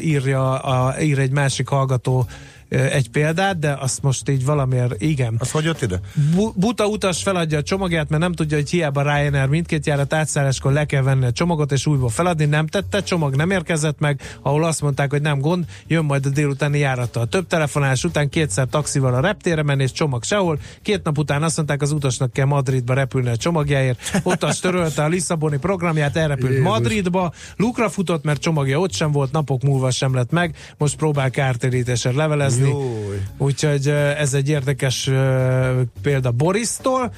írja, 0.03 0.59
a, 0.59 1.01
ír 1.01 1.19
egy 1.19 1.31
másik 1.31 1.69
hallgató 1.69 2.27
egy 2.69 3.11
példát, 3.11 3.59
de 3.59 3.77
azt 3.81 4.03
most 4.03 4.29
így 4.29 4.45
valamiért, 4.45 5.03
igen. 5.03 5.37
Az 5.39 5.51
hogy 5.51 5.65
jött 5.65 5.83
ide? 5.83 6.01
Bu- 6.35 6.59
buta 6.59 6.87
utas 6.87 7.23
feladja 7.23 7.59
a 7.59 7.63
csomagját, 7.63 8.09
mert 8.09 8.23
nem 8.23 8.33
tudja, 8.33 8.57
hogy 8.57 8.71
hiába 8.71 9.03
Ryanair 9.03 9.49
mindkét 9.49 9.87
járat 9.87 10.13
átszálláskor 10.13 10.73
le 10.73 10.85
kell 10.85 11.03
venni 11.03 11.25
a 11.25 11.33
csomagot, 11.33 11.73
és 11.73 11.87
újból 11.87 12.09
feladni. 12.09 12.45
Nem 12.45 12.67
tette, 12.67 13.03
csomag 13.03 13.37
nem 13.37 13.51
érkezett 13.51 13.99
meg, 13.99 14.21
ahol 14.43 14.65
azt 14.65 14.81
mondták, 14.81 15.11
hogy 15.11 15.23
nem 15.23 15.41
gond, 15.41 15.65
jön 15.87 16.05
majd 16.05 16.27
a 16.27 16.29
délutáni 16.29 16.79
járattal. 16.79 17.27
Több 17.27 17.47
telefonálás 17.47 18.05
után 18.05 18.29
kétszer 18.29 18.67
taxival 18.71 19.15
a 19.15 19.21
reptére 19.21 19.63
és 19.77 19.93
csomag 19.93 20.25
sehol. 20.25 20.59
Két 20.83 21.03
nap 21.03 21.19
után 21.19 21.43
azt 21.43 21.57
mondták, 21.57 21.83
az 21.83 21.93
utasnak 21.93 22.33
kell 22.33 22.47
Madridba 22.47 22.95
repülni 22.95 23.29
a 23.29 23.37
csomagjáért. 23.37 24.21
Utas 24.23 24.61
törölte 24.61 25.03
a 25.03 25.09
Lisszaboni 25.09 25.57
programját, 25.57 26.17
elrepült 26.17 26.51
Jézus. 26.51 26.67
Madridba, 26.67 27.33
lukra 27.57 27.89
futott, 27.89 28.25
mert 28.25 28.41
csomagja 28.41 28.79
ott 28.79 28.93
sem 28.93 29.13
volt, 29.13 29.33
napok 29.33 29.63
múlva 29.63 29.91
sem 29.91 30.15
lett 30.15 30.31
meg, 30.31 30.57
most 30.79 30.97
próbál 30.97 31.31
kártérítéssel 31.31 32.13
levelezni. 32.13 32.64
Úgyhogy 33.39 33.89
ez 34.19 34.35
egy 34.35 34.49
érdekes 34.49 35.11
példa 36.03 36.31
Borisztól. 36.31 37.13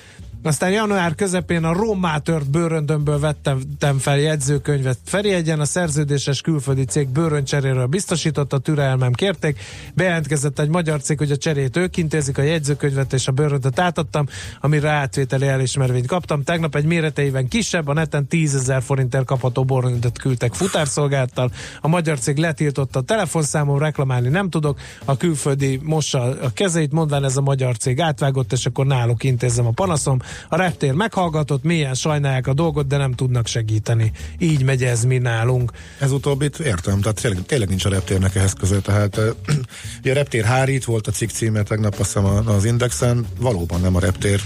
Aztán 0.46 0.70
január 0.70 1.14
közepén 1.14 1.64
a 1.64 1.72
rommá 1.72 2.18
tört 2.18 2.50
bőröndömből 2.50 3.18
vettem 3.18 3.98
fel 3.98 4.18
jegyzőkönyvet 4.18 4.98
Ferihegyen, 5.04 5.60
a 5.60 5.64
szerződéses 5.64 6.40
külföldi 6.40 6.84
cég 6.84 7.08
bőröncseréről 7.08 7.86
biztosította, 7.86 8.58
türelmem 8.58 9.12
kérték, 9.12 9.60
bejelentkezett 9.94 10.58
egy 10.58 10.68
magyar 10.68 11.00
cég, 11.00 11.18
hogy 11.18 11.30
a 11.30 11.36
cserét 11.36 11.76
ők 11.76 11.96
intézik, 11.96 12.38
a 12.38 12.42
jegyzőkönyvet 12.42 13.12
és 13.12 13.28
a 13.28 13.32
bőröndöt 13.32 13.78
átadtam, 13.78 14.26
amire 14.60 14.90
átvételi 14.90 15.46
elismervényt 15.46 16.06
kaptam. 16.06 16.42
Tegnap 16.42 16.74
egy 16.74 16.84
méreteiben 16.84 17.48
kisebb, 17.48 17.88
a 17.88 17.92
neten 17.92 18.26
10 18.26 18.54
ezer 18.54 18.82
forintért 18.82 19.24
kapható 19.24 19.64
bőröndöt 19.64 20.18
küldtek 20.18 20.54
futárszolgáltal, 20.54 21.50
a 21.80 21.88
magyar 21.88 22.18
cég 22.18 22.36
letiltotta 22.36 22.98
a 22.98 23.02
telefonszámom, 23.02 23.78
reklamálni 23.78 24.28
nem 24.28 24.50
tudok, 24.50 24.78
a 25.04 25.16
külföldi 25.16 25.80
mossa 25.82 26.20
a 26.22 26.52
kezeit, 26.54 26.92
mondván 26.92 27.24
ez 27.24 27.36
a 27.36 27.40
magyar 27.40 27.76
cég 27.76 28.00
átvágott, 28.00 28.52
és 28.52 28.66
akkor 28.66 28.86
náluk 28.86 29.24
intézem 29.24 29.66
a 29.66 29.70
panaszom. 29.70 30.18
A 30.48 30.56
reptér 30.56 30.92
meghallgatott, 30.92 31.62
milyen 31.62 31.94
sajnálják 31.94 32.46
a 32.46 32.54
dolgot, 32.54 32.86
de 32.86 32.96
nem 32.96 33.12
tudnak 33.12 33.46
segíteni. 33.46 34.12
Így 34.38 34.62
megy 34.62 34.84
ez 34.84 35.04
mi 35.04 35.18
nálunk. 35.18 35.72
Ez 35.98 36.12
utóbbit 36.12 36.58
értem, 36.58 37.00
tehát 37.00 37.20
tényleg, 37.20 37.42
tényleg 37.46 37.68
nincs 37.68 37.84
a 37.84 37.88
reptérnek 37.88 38.34
ehhez 38.34 38.52
között, 38.52 38.84
tehát 38.84 39.20
ugye 40.00 40.10
a 40.10 40.14
reptér 40.14 40.44
hárít 40.44 40.84
volt 40.84 41.06
a 41.06 41.10
cikk 41.10 41.28
címe 41.28 41.62
tegnap 41.62 41.98
azt 41.98 42.12
hiszem 42.12 42.48
az 42.48 42.64
Indexen, 42.64 43.26
valóban 43.38 43.80
nem 43.80 43.96
a 43.96 44.00
reptér 44.00 44.40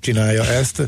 csinálja 0.00 0.44
ezt. 0.44 0.82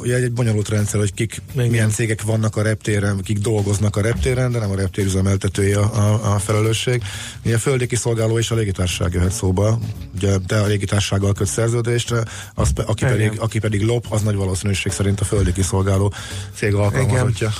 Ugye 0.00 0.16
egy 0.16 0.32
bonyolult 0.32 0.68
rendszer, 0.68 1.00
hogy 1.00 1.14
kik, 1.14 1.42
Igen. 1.54 1.68
milyen 1.68 1.90
cégek 1.90 2.22
vannak 2.22 2.56
a 2.56 2.62
reptéren, 2.62 3.20
kik 3.22 3.38
dolgoznak 3.38 3.96
a 3.96 4.00
reptéren, 4.00 4.52
de 4.52 4.58
nem 4.58 4.70
a 4.70 4.74
reptér 4.74 5.04
üzemeltetője 5.04 5.78
a, 5.78 6.12
a, 6.12 6.34
a 6.34 6.38
felelősség. 6.38 7.02
Ugye 7.44 7.54
a 7.54 7.58
földi 7.58 7.86
kiszolgáló 7.86 8.38
és 8.38 8.50
a 8.50 8.54
légitársaság 8.54 9.12
jöhet 9.12 9.32
szóba, 9.32 9.78
ugye 10.14 10.38
te 10.46 10.60
a 10.60 10.66
légitársasággal 10.66 11.32
köt 11.32 11.46
szerződést, 11.46 12.14
az, 12.54 12.70
aki, 12.74 13.04
Igen. 13.04 13.16
pedig, 13.16 13.40
aki 13.44 13.58
pedig 13.58 13.82
lop, 13.82 14.06
az 14.08 14.22
nagy 14.22 14.34
valószínűség 14.36 14.92
szerint 14.92 15.20
a 15.20 15.24
földi 15.24 15.52
kiszolgáló 15.52 16.12
cég 16.54 16.74
alkalmazottja. 16.74 17.50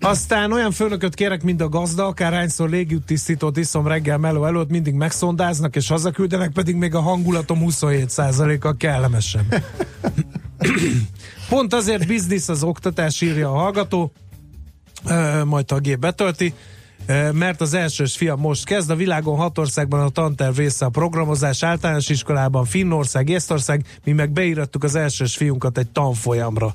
Aztán 0.00 0.52
olyan 0.52 0.70
főnököt 0.70 1.14
kérek, 1.14 1.42
mint 1.42 1.60
a 1.60 1.68
gazda, 1.68 2.06
akárhányszor 2.06 2.70
légiúttisztítót 2.70 3.56
iszom 3.56 3.86
reggel 3.86 4.18
meló 4.18 4.44
előtt, 4.44 4.70
mindig 4.70 4.94
megszondáznak 4.94 5.76
és 5.76 5.88
hazaküldenek, 5.88 6.50
pedig 6.52 6.74
még 6.74 6.94
a 6.94 7.00
hangulatom 7.00 7.58
27%-a 7.62 8.76
kellemesen. 8.76 9.46
Pont 11.48 11.74
azért 11.74 12.06
biznisz 12.06 12.48
az 12.48 12.62
oktatás, 12.62 13.20
írja 13.20 13.50
a 13.50 13.58
hallgató, 13.58 14.12
majd 15.44 15.72
a 15.72 15.78
gép 15.78 15.98
betölti, 15.98 16.54
mert 17.32 17.60
az 17.60 17.74
elsős 17.74 18.16
fiam 18.16 18.40
most 18.40 18.64
kezd, 18.64 18.90
a 18.90 18.96
világon 18.96 19.36
hat 19.36 19.58
országban 19.58 20.00
a 20.00 20.08
tanterv 20.08 20.56
része 20.56 20.84
a 20.84 20.88
programozás, 20.88 21.62
általános 21.62 22.08
iskolában, 22.08 22.64
Finnország, 22.64 23.28
Észtország, 23.28 23.84
mi 24.04 24.12
meg 24.12 24.30
beírattuk 24.30 24.84
az 24.84 24.94
elsős 24.94 25.36
fiunkat 25.36 25.78
egy 25.78 25.88
tanfolyamra. 25.88 26.74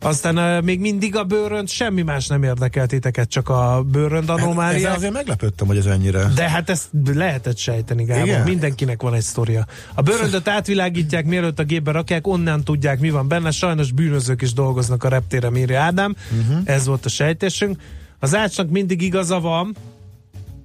Aztán 0.00 0.64
még 0.64 0.80
mindig 0.80 1.16
a 1.16 1.24
bőrönt, 1.24 1.68
semmi 1.68 2.02
más 2.02 2.26
nem 2.26 2.42
érdekelt 2.42 2.88
titeket, 2.88 3.28
csak 3.28 3.48
a 3.48 3.84
bőrönd 3.86 4.30
Ezen 4.30 4.42
anomália. 4.42 4.92
azért 4.92 5.12
meglepődtem, 5.12 5.66
hogy 5.66 5.76
ez 5.76 5.86
ennyire. 5.86 6.28
De 6.34 6.48
hát 6.48 6.70
ezt 6.70 6.88
lehetett 7.14 7.56
sejteni, 7.56 8.04
Gábor. 8.04 8.26
Igen? 8.26 8.42
Mindenkinek 8.42 9.02
van 9.02 9.14
egy 9.14 9.22
sztoria. 9.22 9.66
A 9.94 10.02
bőröndöt 10.02 10.48
átvilágítják, 10.48 11.24
mielőtt 11.24 11.58
a 11.58 11.64
gépbe 11.64 11.90
rakják, 11.90 12.26
onnan 12.26 12.64
tudják, 12.64 13.00
mi 13.00 13.10
van 13.10 13.28
benne. 13.28 13.50
Sajnos 13.50 13.92
bűnözők 13.92 14.42
is 14.42 14.52
dolgoznak 14.52 15.04
a 15.04 15.08
reptéren, 15.08 15.56
írja 15.56 15.80
Ádám. 15.80 16.16
Uh-huh. 16.40 16.62
Ez 16.64 16.86
volt 16.86 17.04
a 17.04 17.08
sejtésünk. 17.08 17.76
Az 18.22 18.34
ácsnak 18.34 18.70
mindig 18.70 19.02
igaza 19.02 19.40
van, 19.40 19.76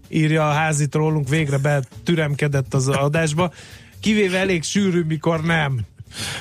írja 0.09 0.49
a 0.49 0.51
házit 0.51 0.95
rólunk, 0.95 1.29
végre 1.29 1.57
betüremkedett 1.57 2.73
az 2.73 2.87
adásba. 2.87 3.51
Kivéve 3.99 4.37
elég 4.37 4.63
sűrű, 4.63 5.03
mikor 5.03 5.41
nem. 5.41 5.79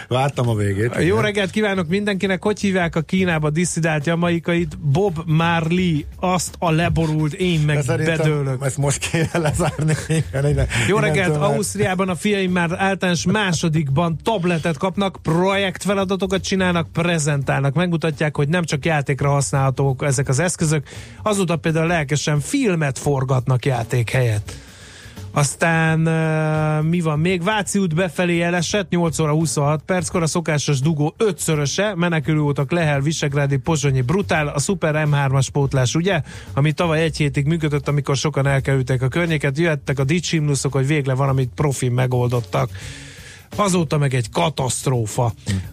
Vártam 0.09 0.49
a 0.49 0.55
végét. 0.55 0.97
Jó 0.99 1.19
reggelt 1.19 1.51
kívánok 1.51 1.89
mindenkinek! 1.89 2.43
Hogy 2.43 2.61
hívják 2.61 2.97
a 2.97 3.01
Kínába 3.01 3.51
diszidált 3.51 4.07
jamaikait? 4.07 4.79
Bob 4.79 5.19
Marley, 5.27 5.99
azt 6.21 6.55
a 6.59 6.71
leborult, 6.71 7.33
én 7.33 7.61
meg 7.61 7.85
bedőlök. 7.87 8.65
Ezt 8.65 8.77
most 8.77 9.11
kéne 9.11 9.29
lezárni. 9.33 9.95
Igen, 10.09 10.49
igen. 10.49 10.67
Jó 10.89 10.99
reggelt! 10.99 11.39
Már- 11.39 11.51
Ausztriában 11.51 12.09
a 12.09 12.15
fiaim 12.15 12.53
már 12.53 12.71
általános 12.79 13.25
másodikban 13.25 14.19
tabletet 14.23 14.77
kapnak, 14.79 15.19
projektfeladatokat 15.23 16.43
csinálnak, 16.43 16.93
prezentálnak, 16.93 17.75
megmutatják, 17.75 18.37
hogy 18.37 18.49
nem 18.49 18.65
csak 18.65 18.85
játékra 18.85 19.31
használhatók 19.31 20.05
ezek 20.05 20.29
az 20.29 20.39
eszközök, 20.39 20.89
azóta 21.23 21.57
például 21.57 21.87
lelkesen 21.87 22.41
filmet 22.41 22.99
forgatnak 22.99 23.65
játék 23.65 24.11
helyett. 24.11 24.53
Aztán 25.37 25.99
mi 26.85 27.01
van 27.01 27.19
még? 27.19 27.43
Váci 27.43 27.79
út 27.79 27.95
befelé 27.95 28.41
elesett, 28.41 28.89
8 28.91 29.19
óra 29.19 29.33
26 29.33 29.83
perckor, 29.83 30.23
a 30.23 30.27
szokásos 30.27 30.81
dugó 30.81 31.15
ötszöröse, 31.17 31.95
menekülő 31.97 32.39
útok 32.39 32.71
Lehel, 32.71 33.01
Visegrádi, 33.01 33.57
Pozsonyi, 33.57 34.01
brutál, 34.01 34.49
a 34.49 34.59
Super 34.59 35.07
M3-as 35.11 35.47
pótlás, 35.53 35.95
ugye? 35.95 36.23
Ami 36.55 36.73
tavaly 36.73 37.03
egy 37.03 37.17
hétig 37.17 37.47
működött, 37.47 37.89
amikor 37.89 38.17
sokan 38.17 38.47
elkerültek 38.47 39.03
a 39.03 39.09
környéket, 39.09 39.59
jöttek 39.59 39.99
a 39.99 40.05
dicsimnuszok, 40.05 40.73
hogy 40.73 40.87
végre 40.87 41.15
valamit 41.15 41.51
profi 41.55 41.89
megoldottak. 41.89 42.71
Azóta 43.57 43.99
meg 43.99 44.15
egy 44.15 44.31
katasztrófa. 44.31 45.33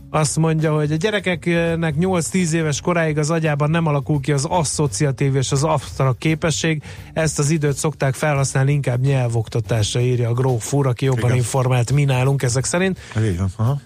Azt 0.09 0.37
mondja, 0.37 0.75
hogy 0.75 0.91
a 0.91 0.95
gyerekeknek 0.95 1.95
8-10 1.99 2.51
éves 2.51 2.81
koráig 2.81 3.17
az 3.17 3.29
agyában 3.29 3.69
nem 3.69 3.85
alakul 3.87 4.19
ki 4.19 4.31
az 4.31 4.45
asszociatív 4.45 5.35
és 5.35 5.51
az 5.51 5.63
absztrakt 5.63 6.17
képesség. 6.17 6.83
Ezt 7.13 7.39
az 7.39 7.49
időt 7.49 7.77
szokták 7.77 8.13
felhasználni 8.13 8.71
inkább 8.71 9.01
nyelvoktatásra, 9.01 9.99
írja 9.99 10.29
a 10.29 10.33
gróf 10.33 10.73
úr, 10.73 10.87
aki 10.87 11.05
jobban 11.05 11.23
Igen. 11.23 11.35
informált 11.35 11.91
mi 11.91 12.03
nálunk 12.03 12.43
ezek 12.43 12.63
szerint. 12.63 12.99
Így 13.23 13.37
van. 13.37 13.51
Aha. 13.55 13.81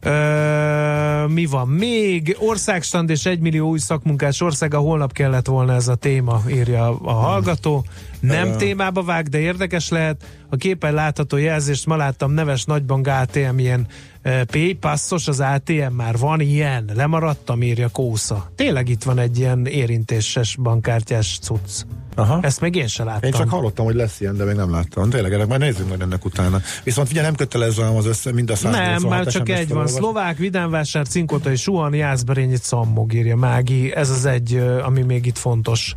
Ö, 0.00 1.26
mi 1.26 1.46
van 1.46 1.68
még? 1.68 2.36
Országstand 2.40 3.10
és 3.10 3.26
egymillió 3.26 3.68
új 3.68 3.78
szakmunkás 3.78 4.40
országa, 4.40 4.78
holnap 4.78 5.12
kellett 5.12 5.46
volna 5.46 5.74
ez 5.74 5.88
a 5.88 5.94
téma, 5.94 6.42
írja 6.50 6.98
a 7.00 7.12
hallgató. 7.12 7.84
Nem 8.20 8.56
témába 8.56 9.02
vág, 9.02 9.28
de 9.28 9.38
érdekes 9.38 9.88
lehet. 9.88 10.24
A 10.50 10.56
képen 10.56 10.94
látható 10.94 11.36
jelzést 11.36 11.86
ma 11.86 11.96
láttam 11.96 12.32
neves 12.32 12.64
nagybank 12.64 13.06
ATM 13.06 13.58
ilyen 13.58 13.86
P-passzos, 14.22 15.28
az 15.28 15.40
ATM 15.40 15.92
már 15.92 16.18
van 16.18 16.40
ilyen. 16.40 16.90
Lemaradtam, 16.94 17.62
írja 17.62 17.88
Kósza. 17.88 18.50
Tényleg 18.54 18.88
itt 18.88 19.02
van 19.02 19.18
egy 19.18 19.38
ilyen 19.38 19.66
érintéses 19.66 20.56
bankkártyás 20.56 21.38
cucc. 21.42 21.84
Aha. 22.18 22.38
Ezt 22.42 22.60
még 22.60 22.74
én 22.74 22.86
se 22.86 23.04
láttam. 23.04 23.22
Én 23.22 23.32
csak 23.32 23.48
hallottam, 23.48 23.84
hogy 23.84 23.94
lesz 23.94 24.20
ilyen, 24.20 24.36
de 24.36 24.44
még 24.44 24.54
nem 24.54 24.70
láttam. 24.70 25.10
Tényleg, 25.10 25.32
ennek 25.32 25.46
majd 25.46 25.60
nézzünk 25.60 25.88
majd 25.88 26.00
ennek 26.00 26.24
utána. 26.24 26.60
Viszont 26.84 27.08
figyelj, 27.08 27.26
nem 27.26 27.34
kötelező 27.34 27.82
az 27.82 28.06
össze, 28.06 28.32
mind 28.32 28.50
a 28.50 28.56
186 28.56 29.00
Nem, 29.00 29.10
már 29.10 29.26
csak 29.26 29.48
egy 29.48 29.68
van. 29.68 29.86
Szlovák, 29.86 30.36
Vidánvásár, 30.36 31.06
Cinkotai, 31.06 31.56
Suhan, 31.56 31.94
Jászberényi, 31.94 32.56
Cammog 32.56 33.12
írja 33.12 33.36
Mági. 33.36 33.94
Ez 33.94 34.10
az 34.10 34.24
egy, 34.24 34.62
ami 34.82 35.02
még 35.02 35.26
itt 35.26 35.38
fontos. 35.38 35.94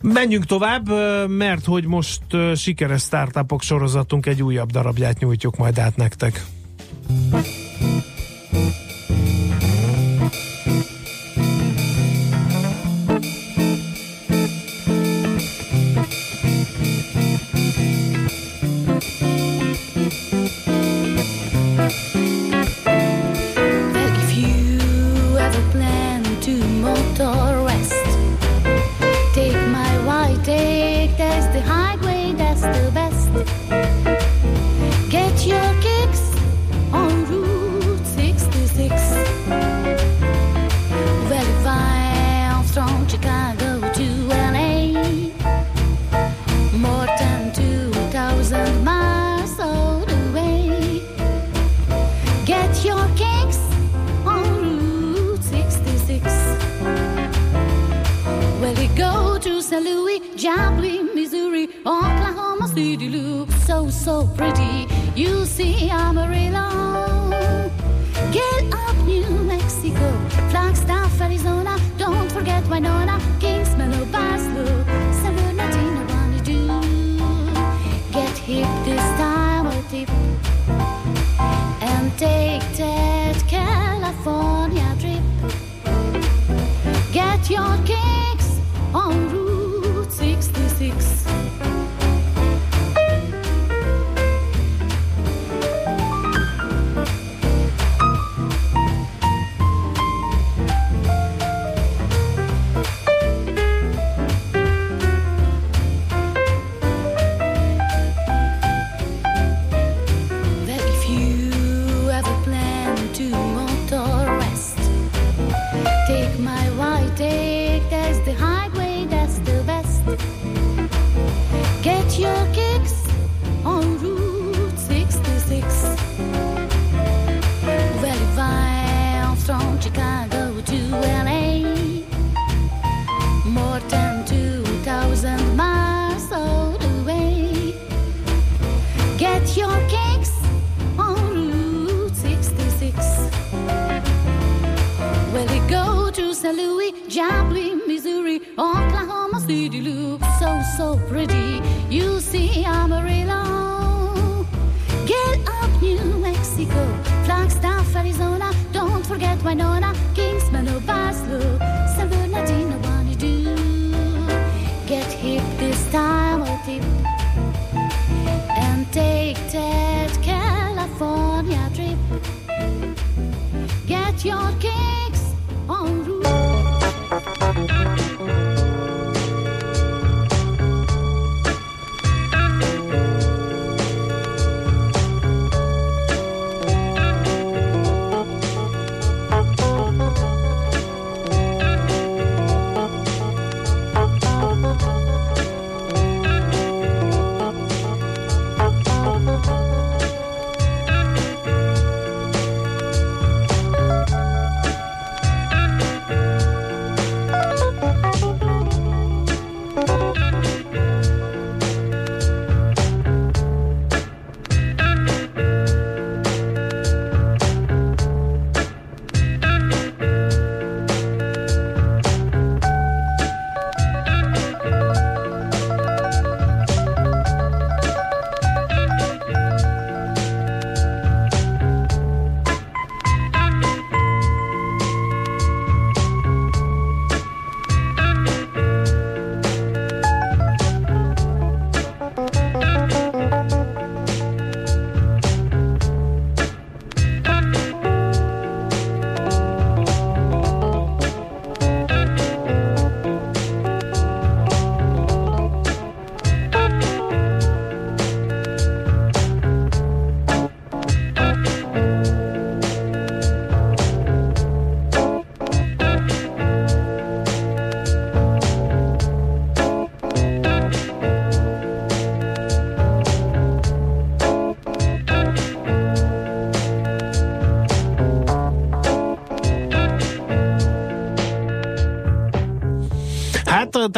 Menjünk 0.00 0.44
tovább, 0.44 0.88
mert 1.28 1.64
hogy 1.64 1.86
most 1.86 2.20
sikeres 2.54 3.02
startupok 3.02 3.62
sorozatunk 3.62 4.26
egy 4.26 4.42
újabb 4.42 4.70
darabját 4.70 5.18
nyújtjuk 5.18 5.56
majd 5.56 5.78
át 5.78 5.96
nektek. 5.96 6.44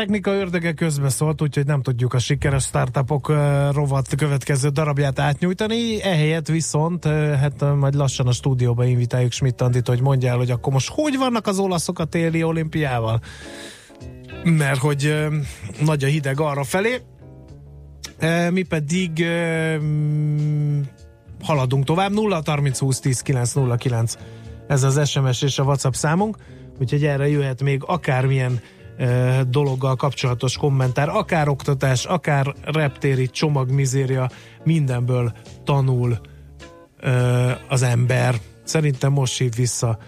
Technika 0.04 0.34
ördöge 0.34 0.72
közbeszólt, 0.72 1.42
úgyhogy 1.42 1.66
nem 1.66 1.82
tudjuk 1.82 2.14
a 2.14 2.18
sikeres 2.18 2.64
startupok 2.64 3.28
rovat 3.72 4.14
következő 4.16 4.68
darabját 4.68 5.18
átnyújtani. 5.18 6.02
Ehelyett 6.02 6.46
viszont, 6.46 7.04
hát 7.40 7.76
majd 7.76 7.94
lassan 7.94 8.26
a 8.26 8.32
stúdióba 8.32 8.84
invitáljuk 8.84 9.32
Schmidt 9.32 9.60
Andit, 9.60 9.88
hogy 9.88 10.00
mondja 10.00 10.30
el, 10.30 10.36
hogy 10.36 10.50
akkor 10.50 10.72
most 10.72 10.90
hogy 10.90 11.16
vannak 11.16 11.46
az 11.46 11.58
olaszok 11.58 11.98
a 11.98 12.04
téli 12.04 12.42
olimpiával? 12.42 13.20
Mert 14.42 14.78
hogy 14.78 15.28
nagy 15.84 16.04
a 16.04 16.06
hideg 16.06 16.40
arra 16.40 16.64
felé. 16.64 17.00
Mi 18.50 18.62
pedig 18.62 19.26
haladunk 21.42 21.84
tovább. 21.84 22.12
0 22.12 22.42
30 22.46 22.78
20 22.78 23.00
10 23.00 23.20
9 23.20 23.52
0 23.52 23.76
9 23.76 24.14
ez 24.68 24.82
az 24.82 25.08
SMS 25.08 25.42
és 25.42 25.58
a 25.58 25.62
WhatsApp 25.62 25.92
számunk, 25.92 26.36
úgyhogy 26.80 27.04
erre 27.04 27.28
jöhet 27.28 27.62
még 27.62 27.82
akármilyen 27.86 28.60
dologgal 29.48 29.96
kapcsolatos 29.96 30.56
kommentár, 30.56 31.08
akár 31.08 31.48
oktatás, 31.48 32.04
akár 32.04 32.54
reptéri 32.62 33.26
csomagmizéria, 33.26 34.30
mindenből 34.64 35.32
tanul 35.64 36.18
az 37.68 37.82
ember. 37.82 38.34
Szerintem 38.64 39.12
most 39.12 39.38
hív 39.38 39.54
vissza 39.54 39.98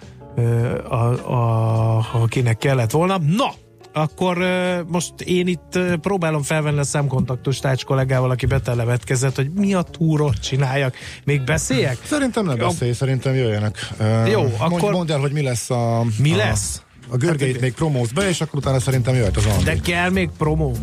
a, 0.89 1.33
a, 1.33 1.97
akinek 2.13 2.59
kellett 2.59 2.91
volna. 2.91 3.19
Na! 3.19 3.53
akkor 3.97 4.39
most 4.87 5.13
én 5.25 5.47
itt 5.47 5.79
próbálom 6.01 6.43
felvenni 6.43 6.79
a 6.79 6.85
szemkontaktust 6.85 7.63
Tács 7.63 7.85
kollégával, 7.85 8.31
aki 8.31 8.47
betelevetkezett, 8.47 9.37
hogy 9.37 9.53
mi 9.53 9.75
a 9.75 9.83
túrot 9.83 10.41
csináljak. 10.41 10.95
Még 11.25 11.45
beszéljek? 11.45 11.99
Szerintem 12.05 12.45
nem 12.45 12.57
beszélj, 12.57 12.93
szerintem 12.93 13.35
jöjjenek. 13.35 13.79
Jó, 14.27 14.41
mondj, 14.41 14.55
akkor... 14.59 14.93
Mondd 14.93 15.13
el, 15.13 15.19
hogy 15.19 15.33
mi 15.33 15.43
lesz 15.43 15.71
a... 15.71 16.05
Mi 16.19 16.33
a, 16.33 16.37
lesz? 16.37 16.83
A 17.09 17.17
görgeit 17.17 17.53
hát, 17.53 17.61
még 17.61 17.75
promóz 17.75 18.13
be, 18.13 18.29
és 18.29 18.41
akkor 18.41 18.59
utána 18.59 18.81
szerintem 18.81 19.15
jöhet 19.15 19.37
az 19.37 19.47
Andi. 19.47 19.65
De 19.65 19.77
kell 19.77 20.11
még 20.11 20.29
promó. 20.39 20.77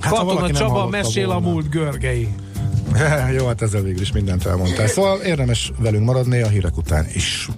Hát, 0.00 0.12
Katona 0.12 0.50
Csaba 0.50 0.88
mesél 0.88 1.26
volna. 1.26 1.46
a 1.46 1.50
múlt 1.50 1.68
görgei. 1.70 2.28
Jó, 3.38 3.46
hát 3.46 3.62
ezzel 3.62 3.82
végül 3.82 4.00
is 4.00 4.12
mindent 4.12 4.46
elmondtál. 4.46 4.86
Szóval 4.86 5.20
érdemes 5.20 5.72
velünk 5.78 6.04
maradni 6.04 6.40
a 6.40 6.48
hírek 6.48 6.76
után 6.76 7.06
is. 7.14 7.48